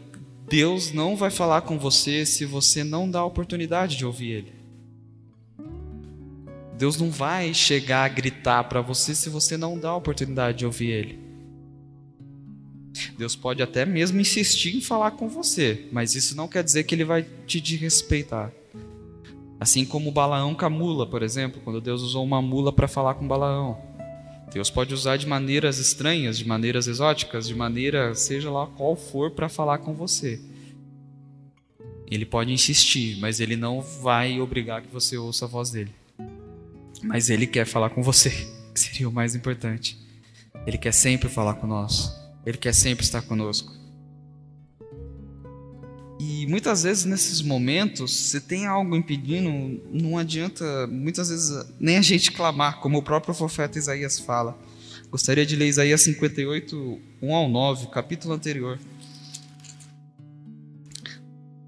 Deus 0.48 0.92
não 0.92 1.16
vai 1.16 1.30
falar 1.30 1.62
com 1.62 1.78
você 1.78 2.26
se 2.26 2.44
você 2.44 2.82
não 2.84 3.10
dá 3.10 3.20
a 3.20 3.24
oportunidade 3.24 3.96
de 3.96 4.04
ouvir 4.04 4.30
Ele. 4.30 4.52
Deus 6.76 6.96
não 6.98 7.10
vai 7.10 7.54
chegar 7.54 8.04
a 8.04 8.08
gritar 8.08 8.64
para 8.64 8.80
você 8.80 9.14
se 9.14 9.28
você 9.28 9.56
não 9.56 9.78
dá 9.78 9.90
a 9.90 9.96
oportunidade 9.96 10.58
de 10.58 10.66
ouvir 10.66 10.90
Ele. 10.90 11.18
Deus 13.16 13.36
pode 13.36 13.62
até 13.62 13.84
mesmo 13.86 14.20
insistir 14.20 14.76
em 14.76 14.80
falar 14.80 15.12
com 15.12 15.28
você, 15.28 15.86
mas 15.92 16.14
isso 16.14 16.36
não 16.36 16.48
quer 16.48 16.64
dizer 16.64 16.84
que 16.84 16.94
Ele 16.94 17.04
vai 17.04 17.26
te 17.46 17.60
desrespeitar. 17.60 18.52
Assim 19.60 19.84
como 19.84 20.10
Balaão 20.10 20.54
com 20.54 20.66
a 20.66 20.70
mula, 20.70 21.06
por 21.06 21.22
exemplo, 21.22 21.60
quando 21.62 21.80
Deus 21.80 22.02
usou 22.02 22.24
uma 22.24 22.42
mula 22.42 22.72
para 22.72 22.88
falar 22.88 23.14
com 23.14 23.28
Balaão. 23.28 23.78
Deus 24.52 24.68
pode 24.68 24.92
usar 24.92 25.16
de 25.16 25.26
maneiras 25.26 25.78
estranhas, 25.78 26.36
de 26.36 26.46
maneiras 26.46 26.86
exóticas, 26.86 27.48
de 27.48 27.54
maneira 27.54 28.14
seja 28.14 28.50
lá 28.50 28.66
qual 28.66 28.94
for 28.94 29.30
para 29.30 29.48
falar 29.48 29.78
com 29.78 29.94
você. 29.94 30.38
Ele 32.10 32.26
pode 32.26 32.52
insistir, 32.52 33.18
mas 33.18 33.40
ele 33.40 33.56
não 33.56 33.80
vai 33.80 34.38
obrigar 34.38 34.82
que 34.82 34.92
você 34.92 35.16
ouça 35.16 35.46
a 35.46 35.48
voz 35.48 35.70
dele. 35.70 35.90
Mas 37.02 37.30
ele 37.30 37.46
quer 37.46 37.64
falar 37.64 37.88
com 37.90 38.02
você, 38.02 38.30
que 38.74 38.78
seria 38.78 39.08
o 39.08 39.12
mais 39.12 39.34
importante. 39.34 39.98
Ele 40.66 40.76
quer 40.76 40.92
sempre 40.92 41.28
falar 41.30 41.54
com 41.54 41.66
nós. 41.66 42.14
Ele 42.44 42.58
quer 42.58 42.74
sempre 42.74 43.04
estar 43.04 43.22
conosco. 43.22 43.81
E 46.24 46.46
muitas 46.46 46.84
vezes 46.84 47.04
nesses 47.04 47.42
momentos, 47.42 48.14
se 48.14 48.40
tem 48.40 48.64
algo 48.64 48.94
impedindo, 48.94 49.82
não 49.92 50.16
adianta 50.16 50.86
muitas 50.86 51.30
vezes 51.30 51.66
nem 51.80 51.96
a 51.96 52.00
gente 52.00 52.30
clamar, 52.30 52.78
como 52.78 52.98
o 52.98 53.02
próprio 53.02 53.34
profeta 53.34 53.76
Isaías 53.76 54.20
fala. 54.20 54.56
Gostaria 55.10 55.44
de 55.44 55.56
ler 55.56 55.66
Isaías 55.66 56.00
58, 56.02 57.00
1 57.20 57.34
ao 57.34 57.48
9, 57.48 57.88
capítulo 57.88 58.34
anterior. 58.34 58.78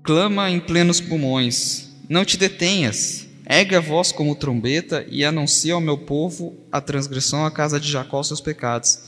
Clama 0.05 0.49
em 0.49 0.61
plenos 0.61 1.01
pulmões, 1.01 1.89
não 2.09 2.25
te 2.25 2.37
detenhas, 2.37 3.27
ergue 3.51 3.75
a 3.75 3.81
voz 3.81 4.13
como 4.13 4.37
trombeta 4.37 5.05
e 5.11 5.25
anuncia 5.25 5.75
ao 5.75 5.81
meu 5.81 5.99
povo 5.99 6.57
a 6.71 6.81
transgressão 6.81 7.45
à 7.45 7.51
casa 7.51 7.81
de 7.81 7.91
Jacó 7.91 8.23
seus 8.23 8.41
pecados. 8.41 9.01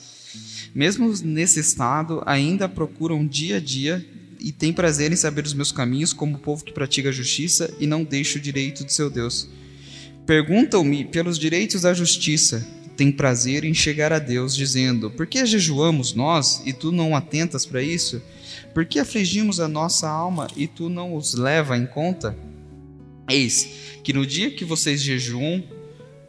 Mesmo 0.74 1.14
nesse 1.22 1.60
estado, 1.60 2.20
ainda 2.26 2.68
procuram 2.68 3.24
dia 3.24 3.58
a 3.58 3.60
dia 3.60 4.04
e 4.46 4.52
tem 4.52 4.72
prazer 4.72 5.10
em 5.10 5.16
saber 5.16 5.44
os 5.44 5.52
meus 5.52 5.72
caminhos, 5.72 6.12
como 6.12 6.38
povo 6.38 6.64
que 6.64 6.72
pratica 6.72 7.08
a 7.08 7.12
justiça 7.12 7.74
e 7.80 7.86
não 7.86 8.04
deixa 8.04 8.38
o 8.38 8.40
direito 8.40 8.84
de 8.84 8.92
seu 8.92 9.10
Deus. 9.10 9.48
Perguntam-me 10.24 11.04
pelos 11.04 11.36
direitos 11.36 11.82
da 11.82 11.92
justiça, 11.92 12.64
tem 12.96 13.10
prazer 13.10 13.64
em 13.64 13.74
chegar 13.74 14.12
a 14.12 14.20
Deus, 14.20 14.54
dizendo: 14.54 15.10
Por 15.10 15.26
que 15.26 15.44
jejuamos 15.44 16.14
nós 16.14 16.62
e 16.64 16.72
tu 16.72 16.92
não 16.92 17.16
atentas 17.16 17.66
para 17.66 17.82
isso? 17.82 18.22
Por 18.72 18.86
que 18.86 19.00
afligimos 19.00 19.58
a 19.58 19.66
nossa 19.66 20.08
alma 20.08 20.46
e 20.54 20.68
tu 20.68 20.88
não 20.88 21.16
os 21.16 21.34
leva 21.34 21.76
em 21.76 21.84
conta? 21.84 22.38
Eis 23.28 23.68
que 24.04 24.12
no 24.12 24.24
dia 24.24 24.52
que 24.52 24.64
vocês 24.64 25.02
jejuam, 25.02 25.64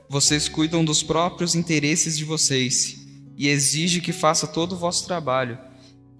vocês 0.09 0.50
cuidam 0.50 0.83
dos 0.83 1.03
próprios 1.03 1.53
interesses 1.53 2.17
de 2.17 2.25
vocês 2.25 2.97
e 3.38 3.47
exige 3.47 4.01
que 4.01 4.12
faça 4.12 4.47
todo 4.47 4.74
o 4.74 4.77
vosso 4.77 5.05
trabalho 5.05 5.67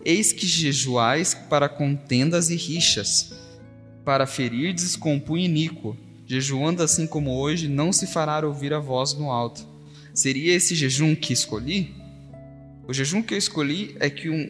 Eis 0.10 0.32
que 0.32 0.48
jejuais 0.48 1.34
para 1.48 1.70
contendas 1.70 2.50
e 2.50 2.56
rixas, 2.56 3.34
para 4.06 4.28
ferirdes 4.28 4.96
com 4.96 5.20
punho 5.20 5.46
iníquo. 5.46 5.98
Jejuando 6.26 6.84
assim 6.84 7.08
como 7.08 7.38
hoje, 7.40 7.68
não 7.68 7.94
se 7.94 8.06
fará 8.06 8.46
ouvir 8.46 8.74
a 8.74 8.80
voz 8.80 9.14
no 9.14 9.32
alto. 9.32 9.66
Seria 10.14 10.54
esse 10.54 10.76
jejum 10.76 11.16
que 11.16 11.32
escolhi? 11.32 11.96
O 12.88 12.94
jejum 12.94 13.22
que 13.22 13.34
eu 13.34 13.38
escolhi 13.38 13.96
é 14.00 14.10
que 14.10 14.30
um, 14.30 14.50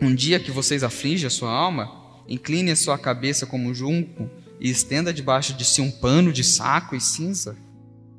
um 0.00 0.14
dia 0.14 0.38
que 0.38 0.50
vocês 0.50 0.84
afligem 0.84 1.26
a 1.26 1.30
sua 1.30 1.50
alma, 1.50 2.22
incline 2.28 2.70
a 2.70 2.76
sua 2.76 2.98
cabeça 2.98 3.46
como 3.46 3.74
junco 3.74 4.30
e 4.60 4.68
estenda 4.68 5.12
debaixo 5.12 5.54
de 5.54 5.64
si 5.64 5.80
um 5.80 5.90
pano 5.90 6.32
de 6.32 6.44
saco 6.44 6.94
e 6.94 7.00
cinza. 7.00 7.56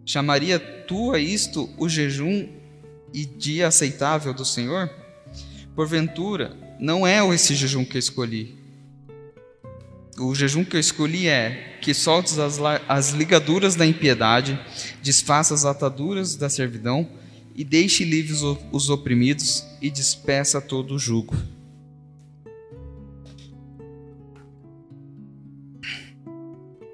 Chamaria 0.06 0.60
tu 0.60 1.12
a 1.14 1.20
isto 1.20 1.70
o 1.78 1.88
jejum 1.88 2.48
e 3.14 3.26
dia 3.26 3.68
aceitável 3.68 4.34
do 4.34 4.44
Senhor? 4.44 4.90
Porventura, 5.76 6.58
não 6.80 7.06
é 7.06 7.20
esse 7.34 7.54
jejum 7.54 7.84
que 7.84 7.98
eu 7.98 8.00
escolhi. 8.00 8.58
O 10.18 10.34
jejum 10.34 10.64
que 10.64 10.76
eu 10.76 10.80
escolhi 10.80 11.28
é 11.28 11.78
que 11.82 11.94
soltes 11.94 12.40
as, 12.40 12.60
as 12.88 13.12
ligaduras 13.12 13.76
da 13.76 13.86
impiedade, 13.86 14.60
desfaça 15.02 15.54
as 15.54 15.66
ataduras 15.66 16.36
da 16.36 16.50
servidão 16.50 17.08
e 17.56 17.64
deixe 17.64 18.04
livres 18.04 18.42
os 18.72 18.90
oprimidos 18.90 19.66
e 19.82 19.90
despeça 19.90 20.62
todo 20.62 20.96
o 20.96 21.00
jugo. 21.00 21.36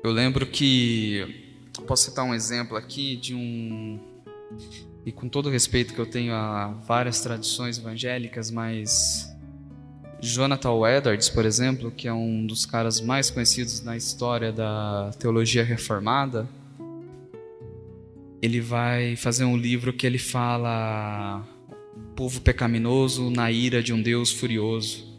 Eu 0.03 0.11
lembro 0.11 0.45
que 0.45 1.43
posso 1.87 2.05
citar 2.05 2.25
um 2.25 2.33
exemplo 2.33 2.77
aqui 2.77 3.15
de 3.15 3.33
um 3.33 3.99
e 5.05 5.11
com 5.11 5.29
todo 5.29 5.47
o 5.47 5.51
respeito 5.51 5.93
que 5.93 5.99
eu 5.99 6.05
tenho 6.05 6.33
a 6.33 6.67
várias 6.87 7.21
tradições 7.21 7.77
evangélicas, 7.77 8.49
mas 8.49 9.34
Jonathan 10.25 10.71
Edwards, 10.87 11.29
por 11.29 11.45
exemplo, 11.45 11.91
que 11.91 12.07
é 12.07 12.13
um 12.13 12.47
dos 12.47 12.65
caras 12.65 12.99
mais 12.99 13.29
conhecidos 13.29 13.81
na 13.81 13.95
história 13.95 14.51
da 14.51 15.11
teologia 15.19 15.63
reformada, 15.63 16.49
ele 18.41 18.59
vai 18.59 19.15
fazer 19.15 19.45
um 19.45 19.55
livro 19.55 19.93
que 19.93 20.05
ele 20.05 20.17
fala 20.17 21.47
povo 22.15 22.41
pecaminoso 22.41 23.29
na 23.29 23.51
ira 23.51 23.83
de 23.83 23.93
um 23.93 24.01
Deus 24.01 24.31
furioso. 24.31 25.13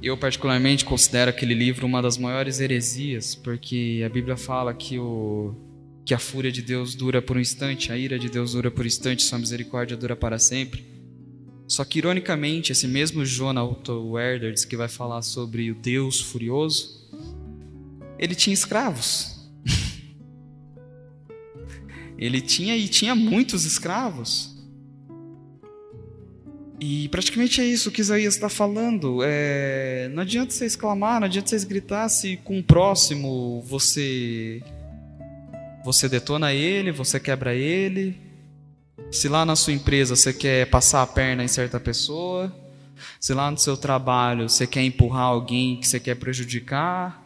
Eu 0.00 0.16
particularmente 0.16 0.84
considero 0.84 1.30
aquele 1.30 1.54
livro 1.54 1.86
uma 1.86 2.00
das 2.00 2.16
maiores 2.16 2.60
heresias, 2.60 3.34
porque 3.34 4.02
a 4.06 4.08
Bíblia 4.08 4.36
fala 4.36 4.72
que 4.72 4.98
o 4.98 5.54
que 6.04 6.14
a 6.14 6.20
fúria 6.20 6.52
de 6.52 6.62
Deus 6.62 6.94
dura 6.94 7.20
por 7.20 7.36
um 7.36 7.40
instante, 7.40 7.90
a 7.90 7.98
ira 7.98 8.16
de 8.16 8.28
Deus 8.30 8.52
dura 8.52 8.70
por 8.70 8.84
um 8.84 8.86
instante, 8.86 9.24
sua 9.24 9.40
misericórdia 9.40 9.96
dura 9.96 10.14
para 10.14 10.38
sempre. 10.38 10.95
Só 11.68 11.84
que, 11.84 11.98
ironicamente, 11.98 12.72
esse 12.72 12.86
mesmo 12.86 13.24
Jonathan 13.24 14.00
Edwards, 14.18 14.64
que 14.64 14.76
vai 14.76 14.88
falar 14.88 15.22
sobre 15.22 15.70
o 15.70 15.74
Deus 15.74 16.20
furioso, 16.20 17.04
ele 18.18 18.34
tinha 18.34 18.54
escravos. 18.54 19.50
ele 22.16 22.40
tinha 22.40 22.76
e 22.76 22.86
tinha 22.86 23.14
muitos 23.14 23.64
escravos. 23.64 24.54
E 26.78 27.08
praticamente 27.08 27.60
é 27.60 27.64
isso 27.64 27.90
que 27.90 28.00
Isaías 28.00 28.34
está 28.34 28.48
falando. 28.48 29.20
É, 29.24 30.08
não 30.12 30.22
adianta 30.22 30.52
você 30.52 30.66
exclamar, 30.66 31.20
não 31.20 31.26
adianta 31.26 31.48
você 31.48 31.66
gritar 31.66 32.08
se 32.08 32.36
com 32.38 32.58
o 32.58 32.62
próximo 32.62 33.62
você 33.66 34.62
você 35.84 36.08
detona 36.08 36.52
ele, 36.52 36.92
você 36.92 37.18
quebra 37.18 37.54
ele. 37.54 38.25
Se 39.10 39.28
lá 39.28 39.44
na 39.44 39.54
sua 39.54 39.72
empresa 39.72 40.16
você 40.16 40.32
quer 40.32 40.70
passar 40.70 41.02
a 41.02 41.06
perna 41.06 41.44
em 41.44 41.48
certa 41.48 41.78
pessoa, 41.78 42.54
se 43.20 43.34
lá 43.34 43.50
no 43.50 43.58
seu 43.58 43.76
trabalho 43.76 44.48
você 44.48 44.66
quer 44.66 44.82
empurrar 44.82 45.24
alguém 45.24 45.78
que 45.78 45.86
você 45.86 46.00
quer 46.00 46.14
prejudicar, 46.16 47.22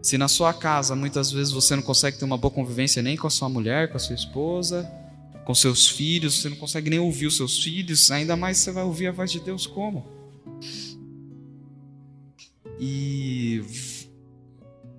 se 0.00 0.16
na 0.16 0.28
sua 0.28 0.54
casa 0.54 0.94
muitas 0.94 1.32
vezes 1.32 1.52
você 1.52 1.74
não 1.74 1.82
consegue 1.82 2.16
ter 2.16 2.24
uma 2.24 2.38
boa 2.38 2.50
convivência 2.50 3.02
nem 3.02 3.16
com 3.16 3.26
a 3.26 3.30
sua 3.30 3.48
mulher, 3.48 3.90
com 3.90 3.96
a 3.96 4.00
sua 4.00 4.14
esposa, 4.14 4.88
com 5.44 5.54
seus 5.54 5.88
filhos, 5.88 6.40
você 6.40 6.48
não 6.48 6.56
consegue 6.56 6.88
nem 6.88 6.98
ouvir 6.98 7.26
os 7.26 7.36
seus 7.36 7.62
filhos, 7.62 8.10
ainda 8.10 8.36
mais 8.36 8.58
você 8.58 8.70
vai 8.70 8.84
ouvir 8.84 9.08
a 9.08 9.12
voz 9.12 9.32
de 9.32 9.40
Deus 9.40 9.66
como? 9.66 10.06
E, 12.78 13.64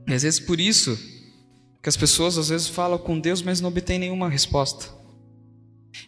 às 0.07 0.23
vezes 0.23 0.39
por 0.39 0.59
isso 0.59 0.99
que 1.81 1.87
as 1.87 1.95
pessoas 1.95 2.37
às 2.37 2.49
vezes 2.49 2.67
falam 2.67 2.97
com 2.97 3.17
Deus, 3.17 3.41
mas 3.41 3.61
não 3.61 3.69
obtêm 3.69 3.97
nenhuma 3.97 4.29
resposta. 4.29 4.98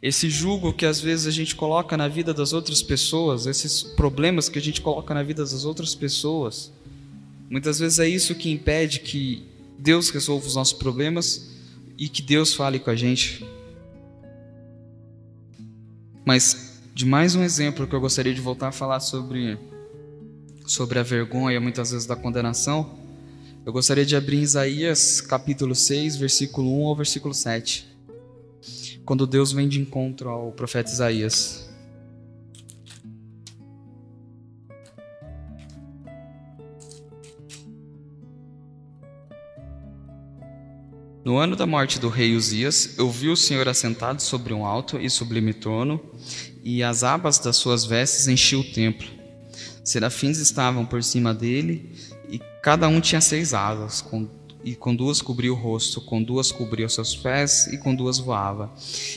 Esse 0.01 0.29
jugo 0.29 0.73
que 0.73 0.85
às 0.85 0.99
vezes 0.99 1.27
a 1.27 1.31
gente 1.31 1.55
coloca 1.55 1.97
na 1.97 2.07
vida 2.07 2.33
das 2.33 2.53
outras 2.53 2.83
pessoas, 2.83 3.45
esses 3.45 3.81
problemas 3.81 4.49
que 4.49 4.59
a 4.59 4.61
gente 4.61 4.81
coloca 4.81 5.13
na 5.13 5.23
vida 5.23 5.43
das 5.43 5.65
outras 5.65 5.95
pessoas, 5.95 6.71
muitas 7.49 7.79
vezes 7.79 7.99
é 7.99 8.07
isso 8.07 8.35
que 8.35 8.51
impede 8.51 8.99
que 8.99 9.43
Deus 9.77 10.09
resolva 10.09 10.45
os 10.45 10.55
nossos 10.55 10.73
problemas 10.73 11.51
e 11.97 12.07
que 12.07 12.21
Deus 12.21 12.53
fale 12.53 12.79
com 12.79 12.89
a 12.89 12.95
gente. 12.95 13.45
Mas 16.25 16.79
de 16.93 17.05
mais 17.05 17.35
um 17.35 17.43
exemplo 17.43 17.87
que 17.87 17.95
eu 17.95 18.01
gostaria 18.01 18.33
de 18.33 18.41
voltar 18.41 18.67
a 18.67 18.71
falar 18.71 18.99
sobre 18.99 19.57
sobre 20.65 20.99
a 20.99 21.03
vergonha, 21.03 21.59
muitas 21.59 21.91
vezes 21.91 22.05
da 22.05 22.15
condenação, 22.15 22.97
eu 23.65 23.73
gostaria 23.73 24.05
de 24.05 24.15
abrir 24.15 24.37
em 24.37 24.41
Isaías 24.41 25.19
capítulo 25.19 25.75
6, 25.75 26.15
versículo 26.15 26.83
1 26.83 26.87
ao 26.87 26.95
versículo 26.95 27.33
7. 27.33 27.90
Quando 29.05 29.27
Deus 29.27 29.51
vem 29.51 29.67
de 29.67 29.79
encontro 29.79 30.29
ao 30.29 30.51
profeta 30.51 30.91
Isaías. 30.91 31.69
No 41.23 41.37
ano 41.37 41.55
da 41.55 41.67
morte 41.67 41.99
do 41.99 42.09
rei 42.09 42.35
Uzias, 42.35 42.97
eu 42.97 43.09
vi 43.09 43.29
o 43.29 43.37
Senhor 43.37 43.67
assentado 43.67 44.21
sobre 44.21 44.53
um 44.53 44.65
alto 44.65 44.99
e 44.99 45.07
sublime 45.07 45.53
trono, 45.53 46.01
e 46.63 46.81
as 46.81 47.03
abas 47.03 47.37
das 47.37 47.57
suas 47.57 47.85
vestes 47.85 48.27
enchiam 48.27 48.61
o 48.61 48.63
templo. 48.63 49.07
Serafins 49.83 50.39
estavam 50.39 50.83
por 50.83 51.03
cima 51.03 51.31
dele, 51.31 51.91
e 52.27 52.39
cada 52.63 52.87
um 52.87 52.99
tinha 52.99 53.21
seis 53.21 53.53
asas, 53.53 54.01
com, 54.01 54.27
e 54.63 54.75
com 54.75 54.95
duas 54.95 55.21
cobria 55.21 55.51
o 55.51 55.55
rosto, 55.55 56.01
com 56.01 56.21
duas 56.21 56.51
cobria 56.51 56.85
os 56.85 56.93
seus 56.93 57.15
pés, 57.15 57.67
e 57.67 57.77
com 57.77 57.95
duas 57.95 58.19
voava. 58.19 58.71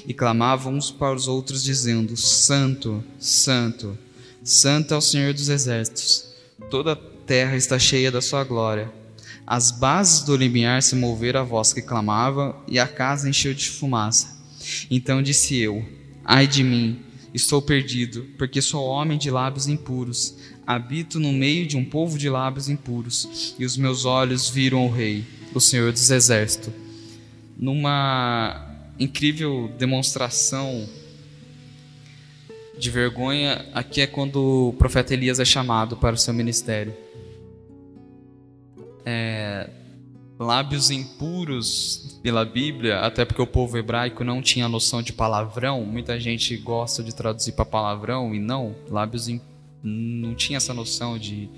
E 0.07 0.15
clamavam 0.15 0.75
uns 0.75 0.91
para 0.91 1.15
os 1.15 1.29
outros, 1.29 1.63
dizendo: 1.63 2.17
Santo, 2.17 3.03
Santo, 3.19 3.99
Santo 4.43 4.95
é 4.95 4.97
o 4.97 5.01
Senhor 5.01 5.33
dos 5.33 5.49
exércitos. 5.49 6.35
Toda 6.71 6.93
a 6.93 6.97
terra 6.97 7.57
está 7.57 7.79
cheia 7.79 8.11
da 8.11 8.21
sua 8.21 8.45
glória. 8.45 8.93
As 9.47 9.71
bases 9.71 10.23
do 10.23 10.37
limiar 10.37 10.83
se 10.83 10.97
moveram 10.97 11.41
a 11.41 11.45
voz 11.45 11.73
que 11.73 11.83
clamava, 11.83 12.57
e 12.67 12.79
a 12.79 12.87
casa 12.87 13.29
encheu 13.29 13.53
de 13.53 13.69
fumaça. 13.69 14.37
Então 14.91 15.23
disse 15.23 15.59
eu: 15.59 15.85
Ai 16.25 16.47
de 16.47 16.65
mim, 16.65 17.01
estou 17.35 17.61
perdido, 17.61 18.27
porque 18.39 18.63
sou 18.63 18.87
homem 18.87 19.19
de 19.19 19.31
lábios 19.31 19.69
impuros. 19.69 20.35
Habito 20.67 21.21
no 21.21 21.33
meio 21.33 21.67
de 21.67 21.77
um 21.77 21.85
povo 21.85 22.19
de 22.19 22.29
lábios 22.29 22.69
impuros, 22.69 23.55
e 23.59 23.65
os 23.65 23.77
meus 23.77 24.05
olhos 24.05 24.49
viram 24.49 24.87
o 24.87 24.91
Rei, 24.91 25.25
o 25.55 25.61
Senhor 25.61 25.93
dos 25.93 26.11
Exércitos. 26.11 26.73
Numa 27.57 28.67
incrível 28.99 29.71
demonstração 29.79 30.89
de 32.79 32.91
vergonha, 32.91 33.67
aqui 33.75 34.01
é 34.01 34.07
quando 34.07 34.69
o 34.69 34.73
profeta 34.73 35.15
Elias 35.15 35.39
é 35.39 35.45
chamado 35.45 35.97
para 35.97 36.15
o 36.15 36.19
seu 36.19 36.35
ministério 36.35 36.95
é, 39.05 39.69
lábios 40.39 40.91
impuros 40.91 42.19
pela 42.23 42.45
Bíblia, 42.45 43.01
até 43.01 43.25
porque 43.25 43.43
o 43.43 43.47
povo 43.47 43.77
hebraico 43.77 44.25
não 44.25 44.41
tinha 44.41 44.69
noção 44.69 45.03
de 45.03 45.13
palavrão. 45.13 45.85
Muita 45.85 46.19
gente 46.19 46.57
gosta 46.57 47.03
de 47.03 47.15
traduzir 47.15 47.53
para 47.53 47.65
palavrão 47.65 48.35
e 48.35 48.39
não. 48.39 48.75
Lábios 48.91 49.29
não 49.85 50.35
tinha 50.35 50.57
essa 50.57 50.75
noção 50.75 51.19
de 51.19 51.49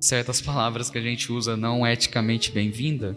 certas 0.00 0.40
palavras 0.42 0.90
que 0.90 0.98
a 0.98 1.02
gente 1.02 1.32
usa 1.32 1.56
não 1.56 1.86
eticamente 1.86 2.50
bem-vinda. 2.50 3.16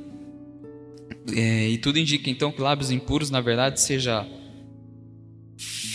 É, 1.36 1.70
e 1.70 1.78
tudo 1.78 2.00
indica 2.00 2.30
então 2.30 2.52
que 2.52 2.62
lábios 2.62 2.92
impuros, 2.92 3.30
na 3.30 3.42
verdade, 3.42 3.82
seja 3.82 4.28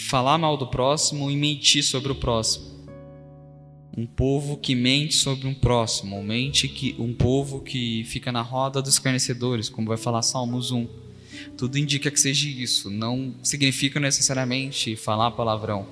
falar 0.08 0.38
mal 0.38 0.56
do 0.56 0.66
próximo 0.66 1.30
e 1.30 1.36
mentir 1.36 1.82
sobre 1.82 2.10
o 2.10 2.14
próximo 2.14 2.68
um 3.98 4.06
povo 4.06 4.56
que 4.56 4.76
mente 4.76 5.16
sobre 5.16 5.48
um 5.48 5.54
próximo, 5.54 6.22
mente 6.22 6.68
que 6.68 6.94
um 7.00 7.12
povo 7.12 7.60
que 7.60 8.04
fica 8.04 8.30
na 8.30 8.42
roda 8.42 8.80
dos 8.80 8.92
escarnecedores, 8.94 9.68
como 9.68 9.88
vai 9.88 9.96
falar 9.96 10.22
Salmos 10.22 10.70
1. 10.70 10.86
Tudo 11.56 11.76
indica 11.76 12.08
que 12.08 12.20
seja 12.20 12.48
isso, 12.48 12.90
não 12.90 13.34
significa 13.42 13.98
necessariamente 13.98 14.94
falar 14.94 15.32
palavrão. 15.32 15.84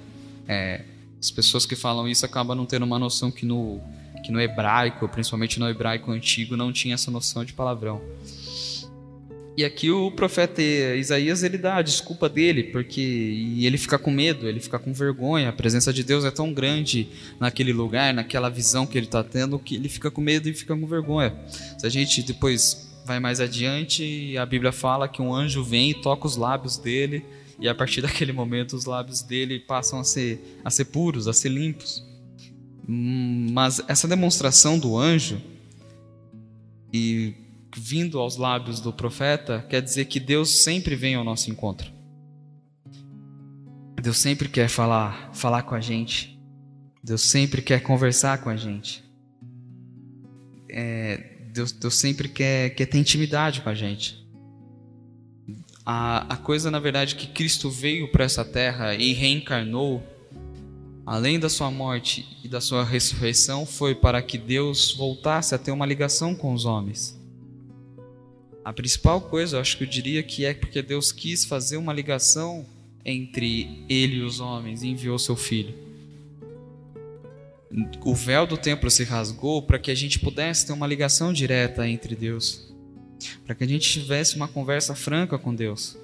É, 0.46 0.84
as 1.20 1.30
pessoas 1.30 1.66
que 1.66 1.74
falam 1.74 2.08
isso 2.08 2.24
acabam 2.24 2.56
não 2.56 2.66
tendo 2.66 2.84
uma 2.84 2.98
noção 2.98 3.30
que 3.30 3.46
no, 3.46 3.80
que 4.24 4.30
no 4.30 4.40
hebraico, 4.40 5.08
principalmente 5.08 5.58
no 5.58 5.68
hebraico 5.68 6.10
antigo, 6.10 6.56
não 6.56 6.72
tinha 6.72 6.94
essa 6.94 7.10
noção 7.10 7.44
de 7.44 7.52
palavrão. 7.52 8.00
E 9.56 9.64
aqui 9.64 9.90
o 9.90 10.10
profeta 10.10 10.60
Isaías 10.60 11.42
ele 11.42 11.56
dá 11.56 11.76
a 11.76 11.82
desculpa 11.82 12.28
dele, 12.28 12.64
porque 12.64 13.00
e 13.00 13.66
ele 13.66 13.78
fica 13.78 13.98
com 13.98 14.10
medo, 14.10 14.46
ele 14.46 14.60
fica 14.60 14.78
com 14.78 14.92
vergonha. 14.92 15.48
A 15.48 15.52
presença 15.52 15.94
de 15.94 16.04
Deus 16.04 16.26
é 16.26 16.30
tão 16.30 16.52
grande 16.52 17.08
naquele 17.40 17.72
lugar, 17.72 18.12
naquela 18.12 18.50
visão 18.50 18.86
que 18.86 18.98
ele 18.98 19.06
está 19.06 19.24
tendo, 19.24 19.58
que 19.58 19.76
ele 19.76 19.88
fica 19.88 20.10
com 20.10 20.20
medo 20.20 20.46
e 20.46 20.52
fica 20.52 20.76
com 20.76 20.86
vergonha. 20.86 21.34
Se 21.78 21.86
a 21.86 21.88
gente 21.88 22.22
depois 22.22 22.86
vai 23.06 23.18
mais 23.18 23.40
adiante, 23.40 24.36
a 24.36 24.44
Bíblia 24.44 24.72
fala 24.72 25.08
que 25.08 25.22
um 25.22 25.34
anjo 25.34 25.64
vem 25.64 25.90
e 25.92 25.94
toca 25.94 26.26
os 26.26 26.36
lábios 26.36 26.76
dele, 26.76 27.24
e 27.58 27.68
a 27.68 27.74
partir 27.74 28.00
daquele 28.02 28.32
momento 28.32 28.76
os 28.76 28.84
lábios 28.84 29.22
dele 29.22 29.60
passam 29.60 30.00
a 30.00 30.04
ser, 30.04 30.60
a 30.64 30.70
ser 30.70 30.86
puros, 30.86 31.28
a 31.28 31.32
ser 31.32 31.48
limpos. 31.48 32.04
Hum, 32.88 33.48
mas 33.52 33.82
essa 33.88 34.06
demonstração 34.06 34.78
do 34.78 34.96
anjo 34.96 35.40
e 36.92 37.34
vindo 37.76 38.18
aos 38.18 38.36
lábios 38.36 38.80
do 38.80 38.92
profeta, 38.92 39.64
quer 39.68 39.82
dizer 39.82 40.06
que 40.06 40.18
Deus 40.18 40.62
sempre 40.62 40.96
vem 40.96 41.14
ao 41.14 41.24
nosso 41.24 41.50
encontro. 41.50 41.92
Deus 44.00 44.18
sempre 44.18 44.48
quer 44.48 44.68
falar, 44.68 45.30
falar 45.34 45.62
com 45.62 45.74
a 45.74 45.80
gente. 45.80 46.40
Deus 47.02 47.22
sempre 47.22 47.60
quer 47.60 47.80
conversar 47.82 48.38
com 48.38 48.48
a 48.48 48.56
gente. 48.56 49.04
É, 50.70 51.36
Deus, 51.52 51.72
Deus 51.72 51.94
sempre 51.94 52.28
quer, 52.28 52.70
quer 52.70 52.86
ter 52.86 52.98
intimidade 52.98 53.60
com 53.60 53.68
a 53.68 53.74
gente. 53.74 54.25
A, 55.88 56.34
a 56.34 56.36
coisa, 56.36 56.68
na 56.68 56.80
verdade, 56.80 57.14
que 57.14 57.28
Cristo 57.28 57.70
veio 57.70 58.08
para 58.08 58.24
essa 58.24 58.44
terra 58.44 58.96
e 58.96 59.12
reencarnou, 59.12 60.02
além 61.06 61.38
da 61.38 61.48
sua 61.48 61.70
morte 61.70 62.26
e 62.42 62.48
da 62.48 62.60
sua 62.60 62.82
ressurreição, 62.82 63.64
foi 63.64 63.94
para 63.94 64.20
que 64.20 64.36
Deus 64.36 64.92
voltasse 64.92 65.54
a 65.54 65.58
ter 65.58 65.70
uma 65.70 65.86
ligação 65.86 66.34
com 66.34 66.52
os 66.52 66.64
homens. 66.64 67.16
A 68.64 68.72
principal 68.72 69.20
coisa, 69.20 69.56
eu 69.56 69.60
acho 69.60 69.76
que 69.76 69.84
eu 69.84 69.88
diria 69.88 70.24
que 70.24 70.44
é 70.44 70.52
porque 70.52 70.82
Deus 70.82 71.12
quis 71.12 71.44
fazer 71.44 71.76
uma 71.76 71.92
ligação 71.92 72.66
entre 73.04 73.84
ele 73.88 74.16
e 74.16 74.22
os 74.22 74.40
homens 74.40 74.82
e 74.82 74.88
enviou 74.88 75.16
seu 75.20 75.36
filho. 75.36 75.72
O 78.04 78.12
véu 78.12 78.44
do 78.44 78.56
templo 78.56 78.90
se 78.90 79.04
rasgou 79.04 79.62
para 79.62 79.78
que 79.78 79.92
a 79.92 79.94
gente 79.94 80.18
pudesse 80.18 80.66
ter 80.66 80.72
uma 80.72 80.86
ligação 80.86 81.32
direta 81.32 81.88
entre 81.88 82.16
Deus, 82.16 82.65
para 83.44 83.54
que 83.54 83.64
a 83.64 83.68
gente 83.68 83.88
tivesse 83.88 84.36
uma 84.36 84.48
conversa 84.48 84.94
franca 84.94 85.38
com 85.38 85.54
Deus, 85.54 85.96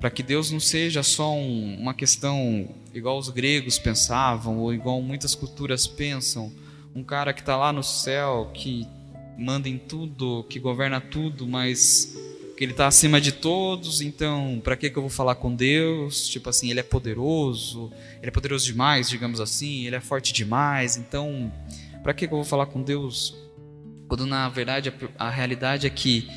para 0.00 0.10
que 0.10 0.22
Deus 0.22 0.50
não 0.50 0.60
seja 0.60 1.02
só 1.02 1.32
um, 1.34 1.76
uma 1.80 1.94
questão 1.94 2.68
igual 2.92 3.18
os 3.18 3.28
gregos 3.28 3.78
pensavam 3.78 4.58
ou 4.58 4.72
igual 4.72 5.00
muitas 5.00 5.34
culturas 5.34 5.86
pensam, 5.86 6.52
um 6.94 7.02
cara 7.02 7.32
que 7.32 7.40
está 7.40 7.56
lá 7.56 7.72
no 7.72 7.82
céu 7.82 8.50
que 8.54 8.86
manda 9.36 9.68
em 9.68 9.78
tudo, 9.78 10.44
que 10.48 10.60
governa 10.60 11.00
tudo, 11.00 11.46
mas 11.46 12.16
que 12.56 12.62
ele 12.62 12.72
está 12.72 12.86
acima 12.86 13.20
de 13.20 13.32
todos, 13.32 14.00
então 14.00 14.60
para 14.62 14.76
que, 14.76 14.88
que 14.88 14.96
eu 14.96 15.02
vou 15.02 15.10
falar 15.10 15.34
com 15.34 15.54
Deus? 15.54 16.28
Tipo 16.28 16.50
assim, 16.50 16.70
ele 16.70 16.80
é 16.80 16.84
poderoso, 16.84 17.90
ele 18.20 18.28
é 18.28 18.30
poderoso 18.30 18.64
demais, 18.64 19.08
digamos 19.08 19.40
assim, 19.40 19.86
ele 19.86 19.96
é 19.96 20.00
forte 20.00 20.32
demais, 20.32 20.96
então 20.96 21.52
para 22.02 22.14
que, 22.14 22.28
que 22.28 22.32
eu 22.32 22.38
vou 22.38 22.44
falar 22.44 22.66
com 22.66 22.82
Deus? 22.82 23.34
Quando 24.08 24.26
na 24.26 24.48
verdade 24.48 24.88
a, 25.18 25.26
a 25.26 25.30
realidade 25.30 25.86
é 25.86 25.90
que 25.90 26.28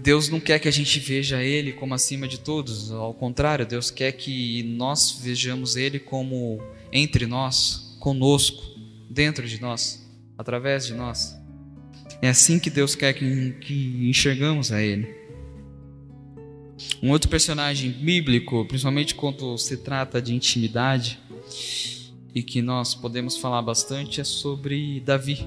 Deus 0.00 0.28
não 0.28 0.40
quer 0.40 0.58
que 0.58 0.68
a 0.68 0.72
gente 0.72 0.98
veja 0.98 1.42
Ele 1.42 1.72
como 1.72 1.94
acima 1.94 2.26
de 2.26 2.40
todos, 2.40 2.90
ao 2.90 3.12
contrário, 3.12 3.66
Deus 3.66 3.90
quer 3.90 4.12
que 4.12 4.62
nós 4.62 5.20
vejamos 5.22 5.76
Ele 5.76 5.98
como 5.98 6.62
entre 6.90 7.26
nós, 7.26 7.96
conosco, 8.00 8.62
dentro 9.10 9.46
de 9.46 9.60
nós 9.60 10.02
através 10.36 10.86
de 10.86 10.94
nós. 10.94 11.36
É 12.20 12.28
assim 12.28 12.58
que 12.58 12.70
Deus 12.70 12.94
quer 12.94 13.12
que, 13.12 13.52
que 13.60 14.08
enxergamos 14.08 14.72
a 14.72 14.82
Ele. 14.82 15.22
Um 17.02 17.10
outro 17.10 17.28
personagem 17.28 17.90
bíblico, 17.90 18.64
principalmente 18.64 19.14
quando 19.14 19.56
se 19.58 19.76
trata 19.78 20.20
de 20.20 20.34
intimidade, 20.34 21.18
e 22.34 22.42
que 22.42 22.62
nós 22.62 22.94
podemos 22.94 23.36
falar 23.36 23.60
bastante, 23.62 24.20
é 24.20 24.24
sobre 24.24 25.00
Davi. 25.00 25.46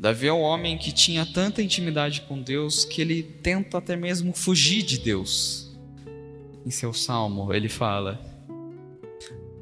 Davi 0.00 0.28
é 0.28 0.32
o 0.32 0.40
homem 0.40 0.78
que 0.78 0.92
tinha 0.92 1.26
tanta 1.26 1.60
intimidade 1.60 2.22
com 2.22 2.40
Deus 2.40 2.86
que 2.86 3.02
ele 3.02 3.22
tenta 3.22 3.76
até 3.76 3.94
mesmo 3.96 4.32
fugir 4.32 4.82
de 4.82 4.98
Deus. 4.98 5.76
Em 6.64 6.70
seu 6.70 6.94
salmo, 6.94 7.52
ele 7.52 7.68
fala. 7.68 8.18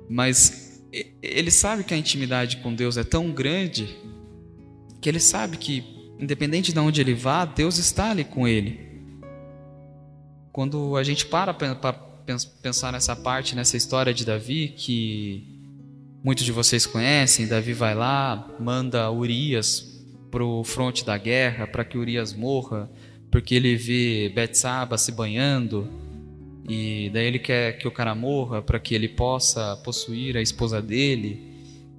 Mas 0.09 0.81
ele 1.21 1.51
sabe 1.51 1.83
que 1.83 1.93
a 1.93 1.97
intimidade 1.97 2.59
com 2.59 2.73
Deus 2.73 2.97
é 2.97 3.03
tão 3.03 3.33
grande 3.33 3.99
que 5.01 5.09
ele 5.09 5.19
sabe 5.19 5.57
que, 5.57 5.83
independente 6.21 6.73
de 6.73 6.79
onde 6.79 7.01
ele 7.01 7.15
vá, 7.15 7.45
Deus 7.45 7.77
está 7.77 8.13
ali 8.13 8.23
com 8.23 8.47
ele. 8.47 8.79
Quando 10.53 10.97
a 10.97 11.03
gente 11.03 11.27
para 11.27 11.53
para 11.53 11.95
pensar 12.63 12.93
nessa 12.93 13.17
parte, 13.17 13.57
nessa 13.57 13.77
história 13.77 14.15
de 14.15 14.25
Davi, 14.25 14.69
que 14.69 15.45
muitos 16.23 16.45
de 16.45 16.53
vocês 16.53 16.87
conhecem, 16.87 17.49
Davi 17.49 17.73
vai 17.73 17.97
lá, 17.97 18.55
manda 18.61 19.11
Urias 19.11 19.98
para 20.31 20.45
o 20.45 20.65
fronte 20.65 21.05
da 21.05 21.17
guerra, 21.17 21.67
para 21.67 21.85
que 21.85 21.99
Urias 21.99 22.33
morra, 22.33 22.91
porque 23.31 23.55
ele 23.55 23.77
vê 23.77 24.31
Betsaba 24.35 24.97
se 24.99 25.13
banhando, 25.13 25.89
e 26.69 27.11
daí 27.13 27.27
ele 27.27 27.39
quer 27.39 27.79
que 27.79 27.89
o 27.89 27.91
cara 27.91 28.15
morra 28.15 28.61
para 28.61 28.79
que 28.79 28.95
ele 28.95 29.09
possa 29.09 29.77
possuir 29.85 30.37
a 30.37 30.43
esposa 30.43 30.83
dele, 30.83 31.49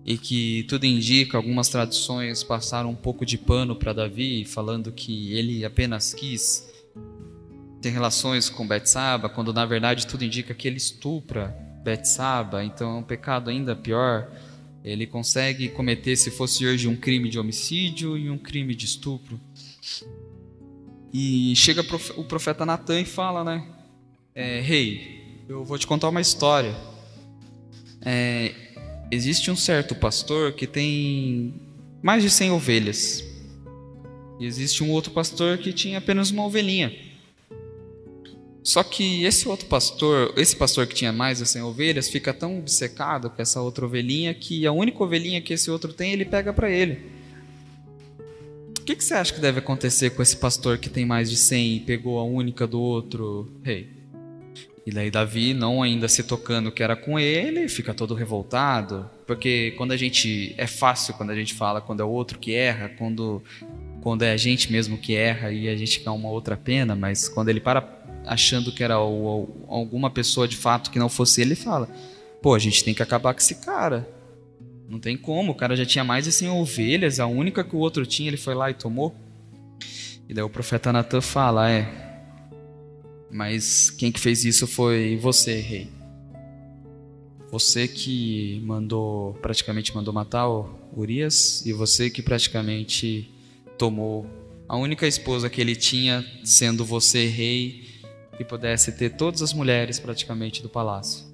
e 0.05 0.17
que 0.17 0.63
tudo 0.67 0.85
indica, 0.85 1.37
algumas 1.37 1.69
traduções 1.69 2.43
passaram 2.43 2.89
um 2.89 2.95
pouco 2.95 3.25
de 3.25 3.37
pano 3.37 3.75
para 3.75 3.93
Davi, 3.93 4.45
falando 4.45 4.91
que 4.91 5.33
ele 5.33 5.63
apenas 5.65 6.13
quis 6.13 6.67
ter 7.81 7.89
relações 7.89 8.49
com 8.49 8.67
Betsaba, 8.67 9.29
quando 9.29 9.53
na 9.53 9.65
verdade 9.65 10.07
tudo 10.07 10.23
indica 10.23 10.53
que 10.53 10.67
ele 10.67 10.77
estupra 10.77 11.55
Betsaba, 11.83 12.63
então 12.63 12.91
é 12.91 12.99
um 12.99 13.03
pecado 13.03 13.49
ainda 13.49 13.75
pior. 13.75 14.29
Ele 14.83 15.05
consegue 15.05 15.69
cometer, 15.69 16.15
se 16.15 16.31
fosse 16.31 16.65
hoje, 16.65 16.87
um 16.87 16.95
crime 16.95 17.29
de 17.29 17.37
homicídio 17.37 18.17
e 18.17 18.29
um 18.29 18.37
crime 18.37 18.73
de 18.73 18.85
estupro. 18.85 19.39
E 21.13 21.55
chega 21.55 21.83
o 22.15 22.23
profeta 22.23 22.65
Natan 22.65 23.01
e 23.01 23.05
fala, 23.05 23.43
né? 23.43 23.67
É, 24.33 24.61
Rei, 24.61 25.43
eu 25.49 25.65
vou 25.65 25.77
te 25.77 25.85
contar 25.85 26.09
uma 26.09 26.21
história. 26.21 26.75
É, 28.01 28.53
existe 29.11 29.51
um 29.51 29.55
certo 29.55 29.95
pastor 29.95 30.53
que 30.53 30.67
tem 30.67 31.53
mais 32.01 32.23
de 32.23 32.29
100 32.29 32.51
ovelhas. 32.51 33.23
E 34.39 34.45
existe 34.45 34.83
um 34.83 34.91
outro 34.91 35.11
pastor 35.11 35.57
que 35.57 35.73
tinha 35.73 35.97
apenas 35.97 36.31
uma 36.31 36.45
ovelhinha. 36.45 37.08
Só 38.63 38.83
que 38.83 39.23
esse 39.23 39.47
outro 39.47 39.67
pastor, 39.67 40.33
esse 40.37 40.55
pastor 40.55 40.85
que 40.85 40.93
tinha 40.93 41.13
mais 41.13 41.39
de 41.39 41.45
100 41.45 41.61
ovelhas, 41.63 42.09
fica 42.09 42.33
tão 42.33 42.59
obcecado 42.59 43.29
com 43.29 43.41
essa 43.41 43.61
outra 43.61 43.85
ovelhinha 43.85 44.33
que 44.33 44.65
a 44.67 44.71
única 44.71 45.03
ovelhinha 45.03 45.41
que 45.41 45.53
esse 45.53 45.71
outro 45.71 45.93
tem, 45.93 46.11
ele 46.11 46.25
pega 46.25 46.51
para 46.51 46.69
ele. 46.69 46.99
O 48.79 48.81
que, 48.89 48.95
que, 48.95 49.03
você 49.03 49.13
acha 49.13 49.33
que 49.33 49.39
deve 49.39 49.59
acontecer 49.59 50.09
com 50.11 50.21
esse 50.21 50.35
pastor 50.35 50.77
que 50.77 50.89
tem 50.89 51.05
mais 51.05 51.29
de 51.29 51.37
100 51.37 51.75
e 51.75 51.79
pegou 51.79 52.19
a 52.19 52.23
única 52.23 52.65
do 52.65 52.81
outro 52.81 53.47
rei? 53.63 53.99
E 54.85 54.91
daí 54.91 55.11
Davi, 55.11 55.53
não 55.53 55.83
ainda 55.83 56.07
se 56.07 56.23
tocando 56.23 56.71
que 56.71 56.81
era 56.81 56.95
com 56.95 57.19
ele, 57.19 57.69
fica 57.69 57.93
todo 57.93 58.15
revoltado, 58.15 59.07
porque 59.27 59.75
quando 59.77 59.91
a 59.91 59.97
gente 59.97 60.55
é 60.57 60.65
fácil 60.65 61.13
quando 61.13 61.29
a 61.29 61.35
gente 61.35 61.53
fala 61.53 61.79
quando 61.79 61.99
é 61.99 62.03
o 62.03 62.09
outro 62.09 62.39
que 62.39 62.55
erra, 62.55 62.89
quando 62.97 63.43
quando 64.01 64.23
é 64.23 64.31
a 64.31 64.37
gente 64.37 64.71
mesmo 64.71 64.97
que 64.97 65.13
erra 65.13 65.51
e 65.51 65.67
a 65.67 65.75
gente 65.75 65.99
quer 65.99 66.09
uma 66.09 66.29
outra 66.29 66.57
pena, 66.57 66.95
mas 66.95 67.29
quando 67.29 67.49
ele 67.49 67.59
para 67.59 67.81
achando 68.25 68.71
que 68.71 68.83
era 68.83 68.99
o, 68.99 69.43
o, 69.43 69.65
alguma 69.67 70.09
pessoa 70.09 70.47
de 70.47 70.57
fato 70.57 70.91
que 70.91 70.99
não 70.99 71.09
fosse 71.09 71.41
ele, 71.41 71.55
fala: 71.55 71.89
pô, 72.41 72.53
a 72.53 72.59
gente 72.59 72.83
tem 72.83 72.93
que 72.93 73.03
acabar 73.03 73.33
com 73.33 73.39
esse 73.39 73.55
cara. 73.55 74.07
Não 74.87 74.99
tem 74.99 75.15
como, 75.15 75.51
o 75.51 75.55
cara 75.55 75.75
já 75.75 75.85
tinha 75.85 76.03
mais 76.03 76.25
de 76.25 76.31
100 76.31 76.49
ovelhas, 76.49 77.19
a 77.19 77.27
única 77.27 77.63
que 77.63 77.75
o 77.75 77.79
outro 77.79 78.05
tinha, 78.05 78.27
ele 78.27 78.37
foi 78.37 78.55
lá 78.55 78.71
e 78.71 78.73
tomou. 78.73 79.15
E 80.27 80.33
daí 80.33 80.43
o 80.43 80.49
profeta 80.49 80.91
Natan 80.91 81.21
fala: 81.21 81.69
é, 81.69 82.09
mas 83.31 83.89
quem 83.89 84.11
que 84.11 84.19
fez 84.19 84.45
isso 84.45 84.65
foi 84.65 85.17
você, 85.17 85.59
rei. 85.59 85.89
Você 87.51 87.87
que 87.87 88.61
mandou, 88.63 89.33
praticamente 89.41 89.93
mandou 89.95 90.13
matar 90.13 90.47
o 90.47 90.69
Urias, 90.95 91.65
e 91.65 91.73
você 91.73 92.09
que 92.09 92.21
praticamente 92.21 93.29
tomou 93.77 94.27
a 94.67 94.77
única 94.77 95.07
esposa 95.07 95.49
que 95.49 95.59
ele 95.59 95.75
tinha, 95.75 96.23
sendo 96.43 96.85
você 96.85 97.25
rei, 97.25 97.88
que 98.39 98.45
pudesse 98.45 98.93
ter 98.93 99.17
todas 99.17 99.41
as 99.41 99.51
mulheres 99.51 99.99
praticamente 99.99 100.63
do 100.63 100.69
palácio. 100.69 101.25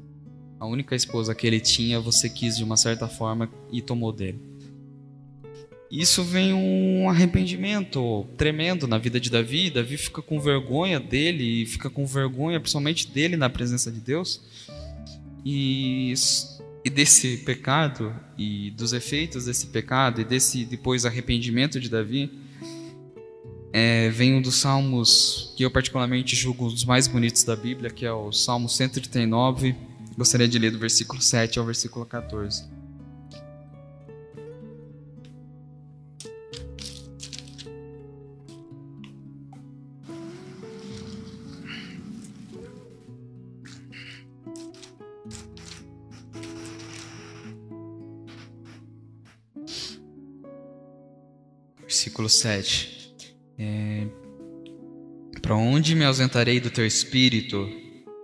A 0.60 0.65
única 0.65 0.96
esposa 0.96 1.36
que 1.36 1.46
ele 1.46 1.60
tinha, 1.60 2.00
você 2.00 2.28
quis 2.28 2.58
de 2.58 2.63
uma 2.63 2.76
certa 2.76 3.08
forma 3.08 3.48
e 3.72 3.80
tomou 3.80 4.12
dele. 4.12 4.39
Isso 5.91 6.24
vem 6.24 6.52
um 6.52 7.08
arrependimento 7.08 8.26
tremendo 8.36 8.88
na 8.88 8.98
vida 8.98 9.20
de 9.20 9.30
Davi. 9.30 9.70
Davi 9.70 9.98
fica 9.98 10.20
com 10.20 10.39
vergonha 10.39 11.00
dele 11.00 11.62
e 11.62 11.65
fica 11.68 11.91
com 11.91 12.08
vergonha 12.08 12.60
principalmente 12.60 13.08
dele 13.08 13.38
na 13.38 13.52
presença 13.52 13.91
de 13.91 14.00
Deus. 14.00 14.41
E, 15.46 16.12
e 16.84 16.89
desse 16.89 17.38
pecado 17.38 18.15
e 18.36 18.72
dos 18.72 18.94
efeitos 18.94 19.46
desse 19.46 19.68
pecado 19.68 20.22
e 20.22 20.24
desse 20.24 20.65
depois 20.65 21.06
arrependimento 21.06 21.80
de 21.80 21.88
Davi, 21.88 22.32
é, 23.78 24.08
vem 24.08 24.34
um 24.34 24.42
dos 24.42 24.56
salmos 24.56 25.54
que 25.58 25.66
eu 25.66 25.70
particularmente 25.70 26.34
julgo 26.34 26.68
um 26.68 26.70
dos 26.70 26.86
mais 26.86 27.10
bonitos 27.10 27.44
da 27.44 27.58
Bíblia, 27.58 27.90
que 27.90 28.06
é 28.06 28.12
o 28.14 28.32
Salmo 28.32 28.70
139. 28.70 29.76
Gostaria 30.18 30.48
de 30.48 30.58
ler 30.58 30.72
do 30.72 30.80
versículo 30.80 31.22
7 31.22 31.60
ao 31.60 31.66
versículo 31.66 32.06
14. 32.06 32.64
Versículo 51.82 52.30
7. 52.30 52.95
É, 53.58 54.08
para 55.41 55.56
onde 55.56 55.96
me 55.96 56.04
ausentarei 56.04 56.60
do 56.60 56.70
teu 56.70 56.86
espírito? 56.86 57.70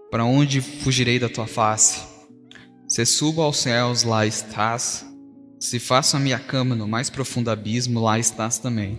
Para 0.09 0.25
onde 0.25 0.59
fugirei 0.59 1.19
da 1.19 1.29
tua 1.29 1.47
face? 1.47 2.01
Se 2.87 3.05
subo 3.05 3.41
aos 3.41 3.57
céus, 3.57 4.03
lá 4.03 4.25
estás. 4.25 5.05
Se 5.59 5.79
faço 5.79 6.17
a 6.17 6.19
minha 6.19 6.39
cama 6.39 6.75
no 6.75 6.87
mais 6.87 7.09
profundo 7.09 7.49
abismo, 7.49 8.01
lá 8.01 8.19
estás 8.19 8.57
também. 8.57 8.97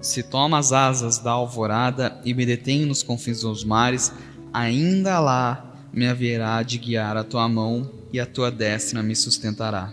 Se 0.00 0.22
tomo 0.22 0.54
as 0.54 0.72
asas 0.72 1.18
da 1.18 1.32
alvorada 1.32 2.20
e 2.24 2.34
me 2.34 2.46
detenho 2.46 2.86
nos 2.86 3.02
confins 3.02 3.40
dos 3.40 3.64
mares, 3.64 4.12
ainda 4.52 5.18
lá 5.18 5.88
me 5.92 6.06
haverá 6.06 6.62
de 6.62 6.78
guiar 6.78 7.16
a 7.16 7.24
tua 7.24 7.48
mão 7.48 7.90
e 8.12 8.20
a 8.20 8.26
tua 8.26 8.50
destra 8.50 9.02
me 9.02 9.16
sustentará. 9.16 9.92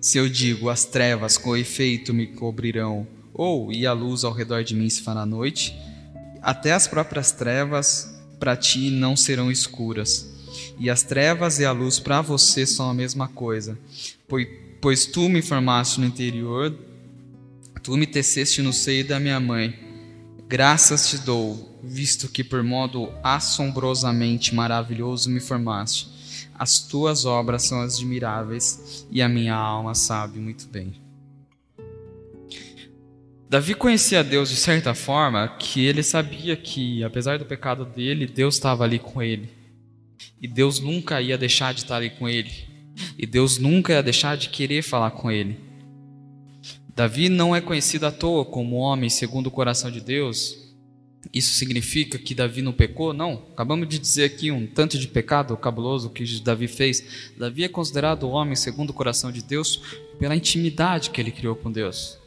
Se 0.00 0.18
eu 0.18 0.28
digo, 0.28 0.68
as 0.68 0.84
trevas 0.84 1.38
com 1.38 1.56
efeito 1.56 2.12
me 2.12 2.26
cobrirão, 2.26 3.06
ou 3.34 3.72
e 3.72 3.86
a 3.86 3.92
luz 3.92 4.24
ao 4.24 4.32
redor 4.32 4.64
de 4.64 4.74
mim 4.74 4.88
se 4.88 5.02
fará 5.02 5.24
noite, 5.24 5.76
até 6.40 6.72
as 6.72 6.86
próprias 6.86 7.32
trevas 7.32 8.12
para 8.38 8.56
ti 8.56 8.90
não 8.90 9.16
serão 9.16 9.50
escuras, 9.50 10.28
e 10.78 10.90
as 10.90 11.02
trevas 11.02 11.58
e 11.58 11.64
a 11.64 11.72
luz 11.72 11.98
para 11.98 12.20
você 12.20 12.66
são 12.66 12.90
a 12.90 12.94
mesma 12.94 13.28
coisa, 13.28 13.78
pois, 14.28 14.48
pois 14.80 15.06
tu 15.06 15.28
me 15.28 15.40
formaste 15.40 16.00
no 16.00 16.06
interior, 16.06 16.76
tu 17.82 17.96
me 17.96 18.06
teceste 18.06 18.62
no 18.62 18.72
seio 18.72 19.06
da 19.06 19.18
minha 19.18 19.40
mãe. 19.40 19.78
Graças 20.48 21.08
te 21.08 21.18
dou, 21.18 21.78
visto 21.82 22.28
que 22.28 22.44
por 22.44 22.62
modo 22.62 23.12
assombrosamente 23.22 24.54
maravilhoso 24.54 25.30
me 25.30 25.40
formaste. 25.40 26.10
As 26.56 26.80
tuas 26.80 27.24
obras 27.24 27.64
são 27.64 27.80
admiráveis 27.80 29.06
e 29.10 29.20
a 29.20 29.28
minha 29.28 29.54
alma 29.54 29.94
sabe 29.94 30.38
muito 30.38 30.68
bem. 30.68 31.01
Davi 33.52 33.74
conhecia 33.74 34.24
Deus 34.24 34.48
de 34.48 34.56
certa 34.56 34.94
forma 34.94 35.46
que 35.46 35.84
ele 35.84 36.02
sabia 36.02 36.56
que, 36.56 37.04
apesar 37.04 37.38
do 37.38 37.44
pecado 37.44 37.84
dele, 37.84 38.26
Deus 38.26 38.54
estava 38.54 38.82
ali 38.82 38.98
com 38.98 39.22
ele. 39.22 39.50
E 40.40 40.48
Deus 40.48 40.80
nunca 40.80 41.20
ia 41.20 41.36
deixar 41.36 41.74
de 41.74 41.80
estar 41.80 41.96
ali 41.96 42.08
com 42.08 42.26
ele. 42.26 42.50
E 43.18 43.26
Deus 43.26 43.58
nunca 43.58 43.92
ia 43.92 44.02
deixar 44.02 44.38
de 44.38 44.48
querer 44.48 44.80
falar 44.80 45.10
com 45.10 45.30
ele. 45.30 45.60
Davi 46.96 47.28
não 47.28 47.54
é 47.54 47.60
conhecido 47.60 48.06
à 48.06 48.10
toa 48.10 48.42
como 48.42 48.76
homem 48.76 49.10
segundo 49.10 49.48
o 49.48 49.50
coração 49.50 49.90
de 49.90 50.00
Deus. 50.00 50.56
Isso 51.30 51.52
significa 51.52 52.16
que 52.16 52.34
Davi 52.34 52.62
não 52.62 52.72
pecou? 52.72 53.12
Não. 53.12 53.34
Acabamos 53.52 53.86
de 53.86 53.98
dizer 53.98 54.24
aqui 54.24 54.50
um 54.50 54.66
tanto 54.66 54.96
de 54.96 55.08
pecado 55.08 55.54
cabuloso 55.58 56.08
que 56.08 56.24
Davi 56.40 56.68
fez. 56.68 57.34
Davi 57.36 57.64
é 57.64 57.68
considerado 57.68 58.30
homem 58.30 58.56
segundo 58.56 58.88
o 58.88 58.94
coração 58.94 59.30
de 59.30 59.42
Deus 59.42 59.78
pela 60.18 60.34
intimidade 60.34 61.10
que 61.10 61.20
ele 61.20 61.30
criou 61.30 61.54
com 61.54 61.70
Deus 61.70 62.21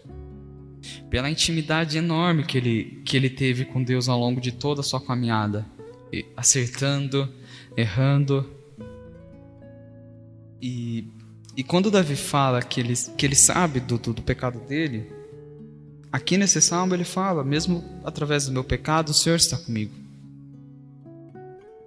pela 1.10 1.30
intimidade 1.30 1.98
enorme 1.98 2.44
que 2.44 2.58
ele, 2.58 3.02
que 3.06 3.16
ele 3.16 3.30
teve 3.30 3.66
com 3.66 3.84
Deus 3.84 4.10
ao 4.10 4.20
longo 4.20 4.42
de 4.42 4.52
toda 4.52 4.82
a 4.82 4.84
sua 4.84 5.02
caminhada, 5.02 5.66
acertando, 6.36 7.30
errando. 7.76 8.50
E, 10.62 11.08
e 11.56 11.64
quando 11.64 11.92
Davi 11.92 12.16
fala 12.16 12.62
que 12.62 12.80
ele, 12.80 12.94
que 13.18 13.26
ele 13.26 13.36
sabe 13.36 13.80
do, 13.80 13.98
do, 13.98 14.14
do 14.14 14.22
pecado 14.22 14.60
dele, 14.60 15.12
aqui 16.12 16.38
nesse 16.38 16.62
salmo 16.62 16.94
ele 16.94 17.04
fala, 17.04 17.44
mesmo 17.44 17.84
através 18.04 18.46
do 18.46 18.52
meu 18.52 18.64
pecado, 18.64 19.10
o 19.10 19.14
Senhor 19.14 19.36
está 19.36 19.58
comigo. 19.58 19.94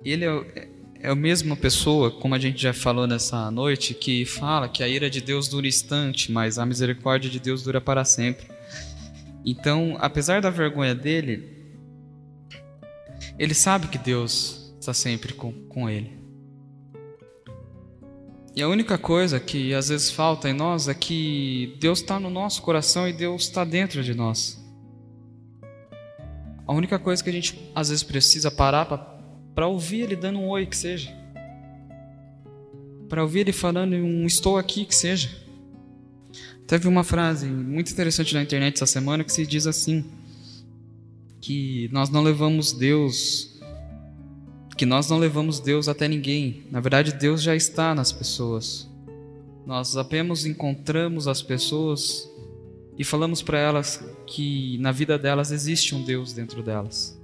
Ele 0.05 0.25
é, 0.25 0.69
é 1.01 1.11
a 1.11 1.15
mesma 1.15 1.57
pessoa, 1.57 2.11
como 2.11 2.35
a 2.35 2.39
gente 2.39 2.61
já 2.61 2.73
falou 2.73 3.07
nessa 3.07 3.51
noite, 3.51 3.95
que 3.95 4.25
fala 4.25 4.69
que 4.69 4.83
a 4.83 4.89
ira 4.89 5.09
de 5.09 5.21
Deus 5.21 5.49
dura 5.49 5.67
instante, 5.67 6.31
mas 6.31 6.59
a 6.59 6.67
misericórdia 6.67 7.31
de 7.31 7.39
Deus 7.39 7.63
dura 7.63 7.81
para 7.81 8.05
sempre. 8.05 8.47
Então, 9.45 9.97
apesar 10.01 10.41
da 10.41 10.51
vergonha 10.51 10.95
dele, 10.95 11.59
ele 13.39 13.55
sabe 13.55 13.89
que 13.89 13.99
Deus 13.99 14.75
está 14.81 14.93
sempre 14.93 15.33
com, 15.33 15.53
com 15.69 15.89
ele. 15.89 16.19
E 18.55 18.63
a 18.63 18.69
única 18.69 18.99
coisa 18.99 19.39
que 19.39 19.73
às 19.73 19.89
vezes 19.89 20.11
falta 20.11 20.49
em 20.49 20.53
nós 20.53 20.89
é 20.89 20.95
que 20.95 21.77
Deus 21.79 22.01
está 22.01 22.19
no 22.19 22.29
nosso 22.29 22.61
coração 22.61 23.09
e 23.09 23.13
Deus 23.13 23.45
está 23.45 23.65
dentro 23.65 24.03
de 24.03 24.15
nós. 24.15 24.59
A 26.67 26.73
única 26.73 26.99
coisa 26.99 27.23
que 27.23 27.31
a 27.31 27.33
gente 27.33 27.71
às 27.75 27.89
vezes 27.89 28.03
precisa 28.03 28.51
parar 28.51 28.85
para 29.55 29.67
ouvir 29.67 30.01
Ele 30.01 30.17
dando 30.17 30.41
um 30.41 30.49
oi 30.49 30.67
que 30.67 30.77
seja. 30.77 31.17
Para 33.09 33.23
ouvir 33.23 33.41
Ele 33.41 33.53
falando 33.53 33.95
um 33.95 34.27
estou 34.27 34.59
aqui 34.59 34.85
que 34.85 34.95
seja. 34.95 35.31
Teve 36.69 36.87
uma 36.87 37.03
frase 37.03 37.47
muito 37.47 37.91
interessante 37.91 38.35
na 38.35 38.43
internet 38.43 38.75
essa 38.75 38.85
semana 38.85 39.25
que 39.25 39.33
se 39.33 39.47
diz 39.47 39.67
assim: 39.67 40.05
que 41.41 41.89
nós 41.91 42.11
não 42.11 42.23
levamos 42.23 42.73
Deus 42.73 43.59
que 44.77 44.87
nós 44.87 45.11
não 45.11 45.19
levamos 45.19 45.59
Deus 45.59 45.89
até 45.89 46.07
ninguém. 46.07 46.63
Na 46.71 46.79
verdade, 46.79 47.13
Deus 47.13 47.43
já 47.43 47.57
está 47.57 47.97
nas 47.97 48.13
pessoas. 48.13 48.89
Nós 49.67 49.97
apenas 49.97 50.47
encontramos 50.47 51.27
as 51.27 51.43
pessoas 51.43 52.31
e 52.97 53.03
falamos 53.03 53.43
para 53.43 53.59
elas 53.59 54.05
que 54.25 54.79
na 54.79 54.93
vida 54.93 55.19
delas 55.19 55.51
existe 55.51 55.97
um 55.97 56.05
Deus 56.05 56.33
dentro 56.33 56.63
delas. 56.63 57.19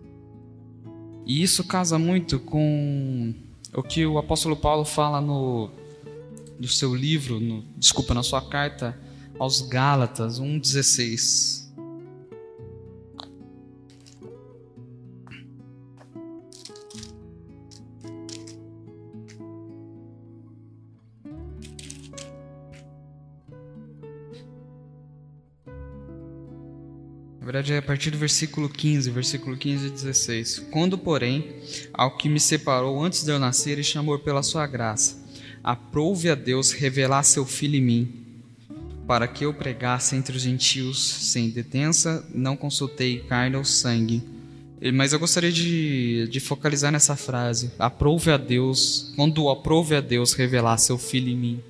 E 1.25 1.45
isso 1.45 1.63
casa 1.63 1.97
muito 1.97 2.41
com 2.41 3.33
o 3.73 3.83
que 3.85 4.05
o 4.05 4.19
apóstolo 4.19 4.57
Paulo 4.57 4.85
fala 4.85 5.21
no, 5.21 5.71
no 6.59 6.67
seu 6.67 6.93
livro, 6.93 7.39
no, 7.39 7.63
desculpa, 7.77 8.15
na 8.15 8.25
sua 8.25 8.43
carta 8.43 8.99
aos 9.39 9.61
Gálatas 9.63 10.41
1,16. 10.41 11.65
Na 27.41 27.53
verdade 27.53 27.75
é 27.75 27.79
a 27.79 27.83
partir 27.83 28.11
do 28.11 28.17
versículo 28.17 28.71
15, 28.71 29.11
versículo 29.11 29.57
15 29.57 29.87
e 29.87 29.91
16. 29.91 30.59
Quando, 30.71 30.97
porém, 30.97 31.61
ao 31.93 32.17
que 32.17 32.29
me 32.29 32.41
separou 32.41 33.05
antes 33.05 33.23
de 33.23 33.31
eu 33.31 33.39
nascer 33.39 33.79
e 33.79 33.85
chamou 33.85 34.19
pela 34.19 34.43
sua 34.43 34.67
graça, 34.67 35.23
aprouve 35.63 36.31
a 36.31 36.35
Deus 36.35 36.73
revelar 36.73 37.23
seu 37.23 37.45
filho 37.45 37.77
em 37.77 37.83
mim, 37.83 38.24
para 39.07 39.29
que 39.29 39.45
eu 39.45 39.53
pregasse 39.53 40.17
entre 40.17 40.37
os 40.37 40.43
gentios 40.43 41.03
sem 41.03 41.51
detença, 41.51 42.27
não 42.35 42.57
consultei 42.57 43.21
carne 43.21 43.57
ou 43.57 43.65
sangue. 43.65 44.23
Mas 44.93 45.13
eu 45.13 45.19
gostaria 45.19 45.53
de, 45.53 46.29
de 46.29 46.41
focalizar 46.41 46.93
nessa 46.93 47.17
frase: 47.17 47.73
aprove 47.79 48.31
a 48.31 48.37
Deus, 48.37 49.13
quando 49.17 49.49
aprove 49.49 49.97
a 49.97 50.01
Deus 50.01 50.33
revelar 50.33 50.79
seu 50.79 50.99
filho 50.99 51.29
em 51.29 51.37
mim. 51.37 51.61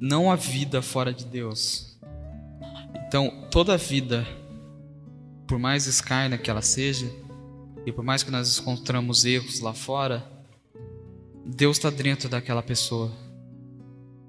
Não 0.00 0.30
há 0.30 0.36
vida 0.36 0.80
fora 0.80 1.12
de 1.12 1.24
Deus 1.24 1.88
então, 3.08 3.30
toda 3.50 3.74
vida, 3.78 4.26
por 5.46 5.58
mais 5.58 5.86
escarna 5.86 6.36
que 6.36 6.50
ela 6.50 6.60
seja, 6.60 7.10
e 7.86 7.90
por 7.90 8.04
mais 8.04 8.22
que 8.22 8.30
nós 8.30 8.58
encontramos 8.58 9.24
erros 9.24 9.60
lá 9.60 9.72
fora, 9.72 10.30
Deus 11.42 11.78
está 11.78 11.88
dentro 11.88 12.28
daquela 12.28 12.62
pessoa. 12.62 13.10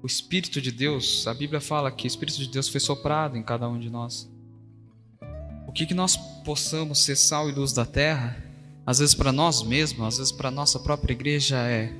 O 0.02 0.06
Espírito 0.06 0.60
de 0.60 0.72
Deus, 0.72 1.26
a 1.26 1.34
Bíblia 1.34 1.60
fala 1.60 1.90
que 1.90 2.06
o 2.06 2.08
Espírito 2.08 2.38
de 2.38 2.48
Deus 2.48 2.68
foi 2.68 2.80
soprado 2.80 3.36
em 3.36 3.42
cada 3.42 3.68
um 3.68 3.78
de 3.78 3.90
nós. 3.90 4.28
O 5.66 5.72
que, 5.72 5.84
que 5.84 5.94
nós 5.94 6.16
possamos 6.16 7.04
ser 7.04 7.16
sal 7.16 7.48
e 7.48 7.52
luz 7.52 7.72
da 7.72 7.84
terra, 7.84 8.42
às 8.86 8.98
vezes 8.98 9.14
para 9.14 9.30
nós 9.30 9.62
mesmos, 9.62 10.06
às 10.06 10.18
vezes 10.18 10.32
para 10.32 10.48
a 10.48 10.52
nossa 10.52 10.78
própria 10.78 11.12
igreja, 11.12 11.58
é 11.58 11.92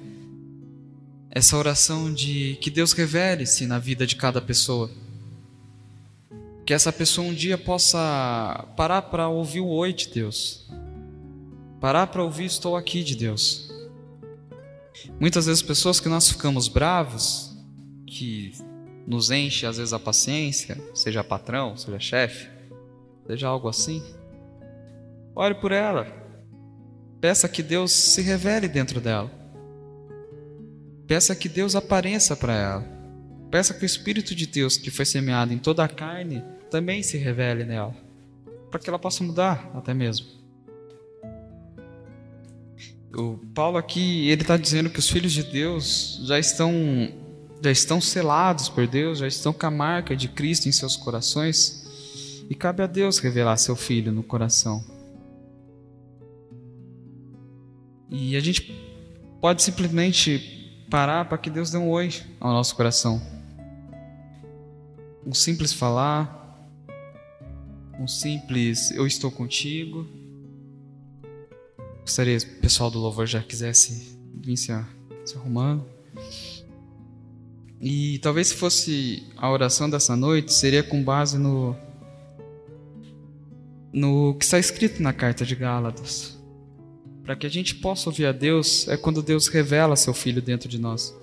essa 1.30 1.56
oração 1.56 2.12
de 2.12 2.58
que 2.60 2.70
Deus 2.70 2.92
revele-se 2.92 3.66
na 3.66 3.78
vida 3.78 4.06
de 4.06 4.16
cada 4.16 4.40
pessoa. 4.40 4.90
Que 6.64 6.72
essa 6.72 6.92
pessoa 6.92 7.28
um 7.28 7.34
dia 7.34 7.58
possa 7.58 8.66
parar 8.76 9.02
para 9.02 9.28
ouvir 9.28 9.60
o 9.60 9.68
oi 9.68 9.92
de 9.92 10.08
Deus. 10.08 10.66
Parar 11.80 12.06
para 12.08 12.24
ouvir 12.24 12.46
estou 12.46 12.76
aqui 12.76 13.04
de 13.04 13.14
Deus. 13.14 13.70
Muitas 15.20 15.46
vezes 15.46 15.62
pessoas 15.62 16.00
que 16.00 16.08
nós 16.08 16.28
ficamos 16.28 16.66
bravos, 16.66 17.49
que 18.10 18.52
nos 19.06 19.30
enche 19.30 19.64
às 19.64 19.76
vezes 19.76 19.92
a 19.92 19.98
paciência, 19.98 20.76
seja 20.92 21.22
patrão, 21.22 21.76
seja 21.76 22.00
chefe, 22.00 22.48
seja 23.26 23.46
algo 23.46 23.68
assim. 23.68 24.02
Ore 25.34 25.54
por 25.54 25.70
ela. 25.70 26.06
Peça 27.20 27.48
que 27.48 27.62
Deus 27.62 27.92
se 27.92 28.20
revele 28.20 28.66
dentro 28.66 29.00
dela. 29.00 29.30
Peça 31.06 31.34
que 31.36 31.48
Deus 31.48 31.76
apareça 31.76 32.36
para 32.36 32.54
ela. 32.54 33.00
Peça 33.50 33.74
que 33.74 33.84
o 33.84 33.86
Espírito 33.86 34.34
de 34.34 34.46
Deus 34.46 34.76
que 34.76 34.90
foi 34.90 35.04
semeado 35.04 35.52
em 35.52 35.58
toda 35.58 35.84
a 35.84 35.88
carne 35.88 36.42
também 36.70 37.02
se 37.02 37.18
revele 37.18 37.64
nela, 37.64 37.94
para 38.70 38.78
que 38.78 38.88
ela 38.88 38.98
possa 38.98 39.24
mudar 39.24 39.70
até 39.74 39.92
mesmo. 39.92 40.26
O 43.12 43.38
Paulo 43.54 43.76
aqui 43.76 44.28
ele 44.30 44.42
está 44.42 44.56
dizendo 44.56 44.88
que 44.88 45.00
os 45.00 45.10
filhos 45.10 45.32
de 45.32 45.42
Deus 45.42 46.22
já 46.24 46.38
estão 46.38 46.72
já 47.62 47.70
estão 47.70 48.00
selados 48.00 48.68
por 48.68 48.86
Deus, 48.86 49.18
já 49.18 49.26
estão 49.26 49.52
com 49.52 49.66
a 49.66 49.70
marca 49.70 50.16
de 50.16 50.28
Cristo 50.28 50.68
em 50.68 50.72
seus 50.72 50.96
corações 50.96 52.44
e 52.48 52.54
cabe 52.54 52.82
a 52.82 52.86
Deus 52.86 53.18
revelar 53.18 53.56
seu 53.58 53.76
filho 53.76 54.10
no 54.10 54.22
coração. 54.22 54.84
E 58.08 58.34
a 58.34 58.40
gente 58.40 58.74
pode 59.40 59.62
simplesmente 59.62 60.86
parar 60.90 61.26
para 61.26 61.38
que 61.38 61.48
Deus 61.48 61.70
dê 61.70 61.78
um 61.78 61.88
oi 61.88 62.12
ao 62.40 62.50
nosso 62.50 62.74
coração. 62.74 63.22
Um 65.24 65.34
simples 65.34 65.72
falar, 65.72 66.68
um 68.00 68.08
simples 68.08 68.90
eu 68.90 69.06
estou 69.06 69.30
contigo. 69.30 70.06
Gostaria 72.00 72.38
o 72.38 72.60
pessoal 72.60 72.90
do 72.90 72.98
louvor 72.98 73.26
já 73.26 73.40
quisesse 73.40 74.18
vir 74.34 74.56
se 74.56 74.72
arrumando. 75.36 75.86
E 77.80 78.18
talvez 78.18 78.48
se 78.48 78.54
fosse 78.54 79.22
a 79.36 79.50
oração 79.50 79.88
dessa 79.88 80.14
noite, 80.14 80.52
seria 80.52 80.82
com 80.82 81.02
base 81.02 81.38
no 81.38 81.74
no 83.92 84.34
que 84.34 84.44
está 84.44 84.58
escrito 84.58 85.02
na 85.02 85.12
carta 85.12 85.44
de 85.44 85.54
Gálatas. 85.54 86.38
Para 87.24 87.34
que 87.34 87.46
a 87.46 87.50
gente 87.50 87.74
possa 87.76 88.08
ouvir 88.08 88.26
a 88.26 88.32
Deus 88.32 88.86
é 88.86 88.96
quando 88.96 89.22
Deus 89.22 89.48
revela 89.48 89.96
seu 89.96 90.14
filho 90.14 90.40
dentro 90.40 90.68
de 90.68 90.78
nós. 90.78 91.14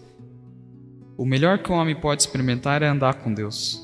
O 1.15 1.25
melhor 1.25 1.59
que 1.59 1.71
um 1.71 1.75
homem 1.75 1.95
pode 1.95 2.21
experimentar 2.21 2.81
é 2.81 2.87
andar 2.87 3.15
com 3.15 3.33
Deus. 3.33 3.81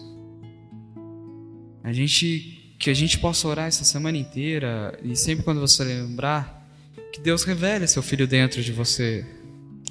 A 1.83 1.93
gente 1.93 2.75
que 2.79 2.89
a 2.89 2.93
gente 2.93 3.17
possa 3.19 3.47
orar 3.47 3.67
essa 3.67 3.85
semana 3.85 4.17
inteira 4.17 4.99
e 5.01 5.15
sempre 5.15 5.45
quando 5.45 5.61
você 5.61 5.85
lembrar, 5.85 6.67
que 7.13 7.21
Deus 7.21 7.43
revele 7.43 7.87
seu 7.87 8.03
filho 8.03 8.27
dentro 8.27 8.61
de 8.61 8.73
você, 8.73 9.25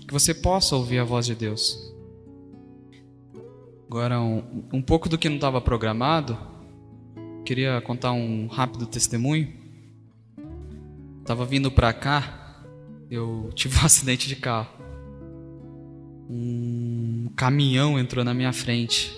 que 0.06 0.12
você 0.12 0.34
possa 0.34 0.76
ouvir 0.76 0.98
a 0.98 1.04
voz 1.04 1.24
de 1.24 1.34
Deus. 1.34 1.91
Agora, 3.92 4.18
um, 4.22 4.42
um 4.72 4.80
pouco 4.80 5.06
do 5.06 5.18
que 5.18 5.28
não 5.28 5.36
estava 5.36 5.60
programado, 5.60 6.38
queria 7.44 7.78
contar 7.82 8.12
um 8.12 8.46
rápido 8.46 8.86
testemunho. 8.86 9.52
Tava 11.26 11.44
vindo 11.44 11.70
para 11.70 11.92
cá, 11.92 12.64
eu 13.10 13.50
tive 13.54 13.78
um 13.78 13.84
acidente 13.84 14.28
de 14.28 14.36
carro. 14.36 14.70
Um 16.26 17.28
caminhão 17.36 17.98
entrou 17.98 18.24
na 18.24 18.32
minha 18.32 18.50
frente. 18.50 19.12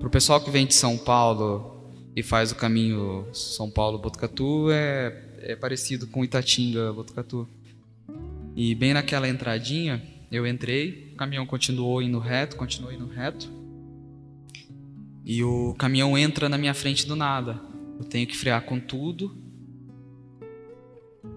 Para 0.00 0.08
o 0.08 0.10
pessoal 0.10 0.40
que 0.40 0.50
vem 0.50 0.66
de 0.66 0.74
São 0.74 0.98
Paulo, 0.98 1.92
e 2.16 2.20
faz 2.20 2.50
o 2.50 2.56
caminho 2.56 3.24
São 3.32 3.70
Paulo-Botucatu 3.70 4.68
é, 4.72 5.16
é 5.42 5.54
parecido 5.54 6.08
com 6.08 6.24
Itatinga-Botucatu. 6.24 7.48
E 8.56 8.74
bem 8.74 8.94
naquela 8.94 9.28
entradinha, 9.28 10.02
eu 10.28 10.44
entrei, 10.44 11.12
o 11.12 11.16
caminhão 11.16 11.46
continuou 11.46 12.02
indo 12.02 12.18
reto, 12.18 12.56
continuou 12.56 12.92
indo 12.92 13.06
reto. 13.06 13.57
E 15.28 15.44
o 15.44 15.74
caminhão 15.74 16.16
entra 16.16 16.48
na 16.48 16.56
minha 16.56 16.72
frente 16.72 17.06
do 17.06 17.14
nada. 17.14 17.60
Eu 17.98 18.04
tenho 18.06 18.26
que 18.26 18.34
frear 18.34 18.62
com 18.62 18.80
tudo. 18.80 19.36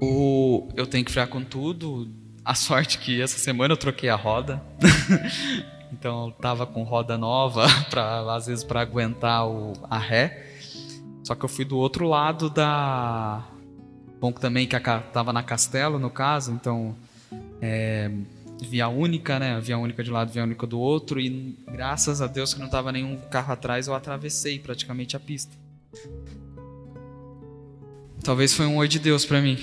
O, 0.01 0.69
eu 0.77 0.87
tenho 0.87 1.03
que 1.03 1.11
frear 1.11 1.27
com 1.27 1.43
tudo. 1.43 2.09
A 2.45 2.55
sorte 2.55 2.97
que 2.99 3.21
essa 3.21 3.37
semana 3.37 3.73
eu 3.73 3.77
troquei 3.77 4.07
a 4.07 4.15
roda. 4.15 4.63
Então 5.93 6.27
eu 6.27 6.31
tava 6.31 6.65
com 6.65 6.83
roda 6.83 7.17
nova 7.17 7.67
para 7.91 8.33
às 8.33 8.47
vezes 8.47 8.63
para 8.63 8.79
aguentar 8.79 9.45
o, 9.45 9.73
a 9.89 9.97
ré. 9.97 10.47
Só 11.21 11.35
que 11.35 11.43
eu 11.43 11.49
fui 11.49 11.65
do 11.65 11.77
outro 11.77 12.07
lado 12.07 12.49
da 12.49 13.45
bom 14.17 14.31
também 14.31 14.65
que 14.65 14.75
a, 14.75 14.79
tava 14.79 15.33
na 15.33 15.43
Castelo 15.43 15.99
no 15.99 16.09
caso, 16.09 16.53
então 16.53 16.95
é, 17.61 18.09
via 18.61 18.87
única, 18.87 19.39
né? 19.39 19.59
Via 19.59 19.77
única 19.77 20.03
de 20.03 20.11
um 20.11 20.13
lado, 20.13 20.31
via 20.31 20.43
única 20.43 20.67
do 20.67 20.79
outro 20.79 21.19
e 21.19 21.57
graças 21.71 22.21
a 22.21 22.27
Deus 22.27 22.53
que 22.53 22.59
não 22.59 22.69
tava 22.69 22.91
nenhum 22.91 23.17
carro 23.29 23.53
atrás, 23.53 23.87
eu 23.87 23.95
atravessei 23.95 24.59
praticamente 24.59 25.15
a 25.15 25.19
pista. 25.19 25.55
Talvez 28.23 28.53
foi 28.53 28.67
um 28.67 28.77
oi 28.77 28.87
de 28.87 28.99
Deus 28.99 29.25
para 29.25 29.41
mim. 29.41 29.57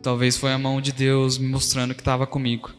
Talvez 0.00 0.36
foi 0.36 0.52
a 0.52 0.58
mão 0.58 0.80
de 0.80 0.92
Deus 0.92 1.38
me 1.38 1.48
mostrando 1.48 1.94
que 1.94 2.00
estava 2.00 2.26
comigo. 2.26 2.70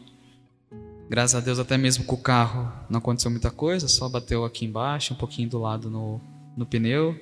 Graças 1.08 1.34
a 1.34 1.40
Deus, 1.40 1.58
até 1.58 1.76
mesmo 1.76 2.04
com 2.04 2.16
o 2.16 2.20
carro 2.20 2.72
não 2.90 2.98
aconteceu 2.98 3.30
muita 3.30 3.50
coisa, 3.50 3.86
só 3.86 4.08
bateu 4.08 4.44
aqui 4.44 4.64
embaixo, 4.64 5.14
um 5.14 5.16
pouquinho 5.16 5.48
do 5.48 5.58
lado 5.58 5.90
no, 5.90 6.20
no 6.56 6.64
pneu. 6.64 7.16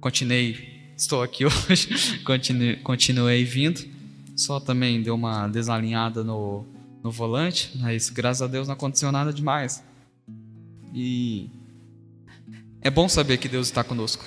Continuei, 0.00 0.90
estou 0.96 1.22
aqui 1.22 1.44
hoje, 1.46 2.18
continuei, 2.24 2.76
continuei 2.76 3.44
vindo. 3.44 3.95
Só 4.36 4.60
também 4.60 5.02
deu 5.02 5.14
uma 5.14 5.48
desalinhada 5.48 6.22
no, 6.22 6.66
no 7.02 7.10
volante, 7.10 7.72
mas 7.76 8.10
graças 8.10 8.42
a 8.42 8.46
Deus 8.46 8.68
não 8.68 8.74
aconteceu 8.74 9.10
nada 9.10 9.32
demais. 9.32 9.82
E 10.92 11.48
é 12.82 12.90
bom 12.90 13.08
saber 13.08 13.38
que 13.38 13.48
Deus 13.48 13.66
está 13.68 13.82
conosco. 13.82 14.24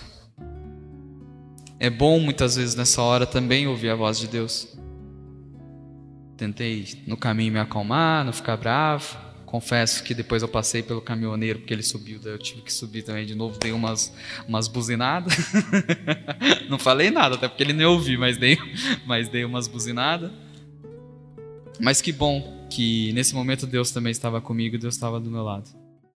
É 1.79 1.89
bom 1.89 2.19
muitas 2.19 2.55
vezes 2.55 2.75
nessa 2.75 3.01
hora 3.01 3.25
também 3.25 3.67
ouvir 3.67 3.89
a 3.89 3.95
voz 3.95 4.19
de 4.19 4.27
Deus. 4.27 4.67
Tentei 6.35 7.03
no 7.07 7.15
caminho 7.15 7.53
me 7.53 7.59
acalmar, 7.59 8.25
não 8.25 8.33
ficar 8.33 8.57
bravo. 8.57 9.15
Confesso 9.49 10.03
que 10.03 10.13
depois 10.13 10.43
eu 10.43 10.47
passei 10.47 10.83
pelo 10.83 11.01
caminhoneiro 11.01 11.57
porque 11.57 11.73
ele 11.73 11.81
subiu, 11.81 12.19
daí 12.19 12.33
eu 12.33 12.37
tive 12.37 12.61
que 12.61 12.71
subir 12.71 13.01
também 13.01 13.25
de 13.25 13.33
novo, 13.33 13.57
dei 13.57 13.71
umas, 13.71 14.13
umas 14.47 14.67
buzinadas. 14.67 15.33
não 16.69 16.77
falei 16.77 17.09
nada, 17.09 17.33
até 17.33 17.47
porque 17.47 17.63
ele 17.63 17.73
nem 17.73 17.83
ouviu, 17.83 18.19
mas 18.19 18.37
dei, 18.37 18.59
mas 19.07 19.27
dei 19.27 19.43
umas 19.43 19.67
buzinadas. 19.67 20.29
Mas 21.79 21.99
que 21.99 22.11
bom 22.11 22.67
que 22.69 23.11
nesse 23.13 23.33
momento 23.33 23.65
Deus 23.65 23.89
também 23.89 24.11
estava 24.11 24.39
comigo, 24.39 24.77
Deus 24.77 24.93
estava 24.93 25.19
do 25.19 25.31
meu 25.31 25.41
lado. 25.41 25.78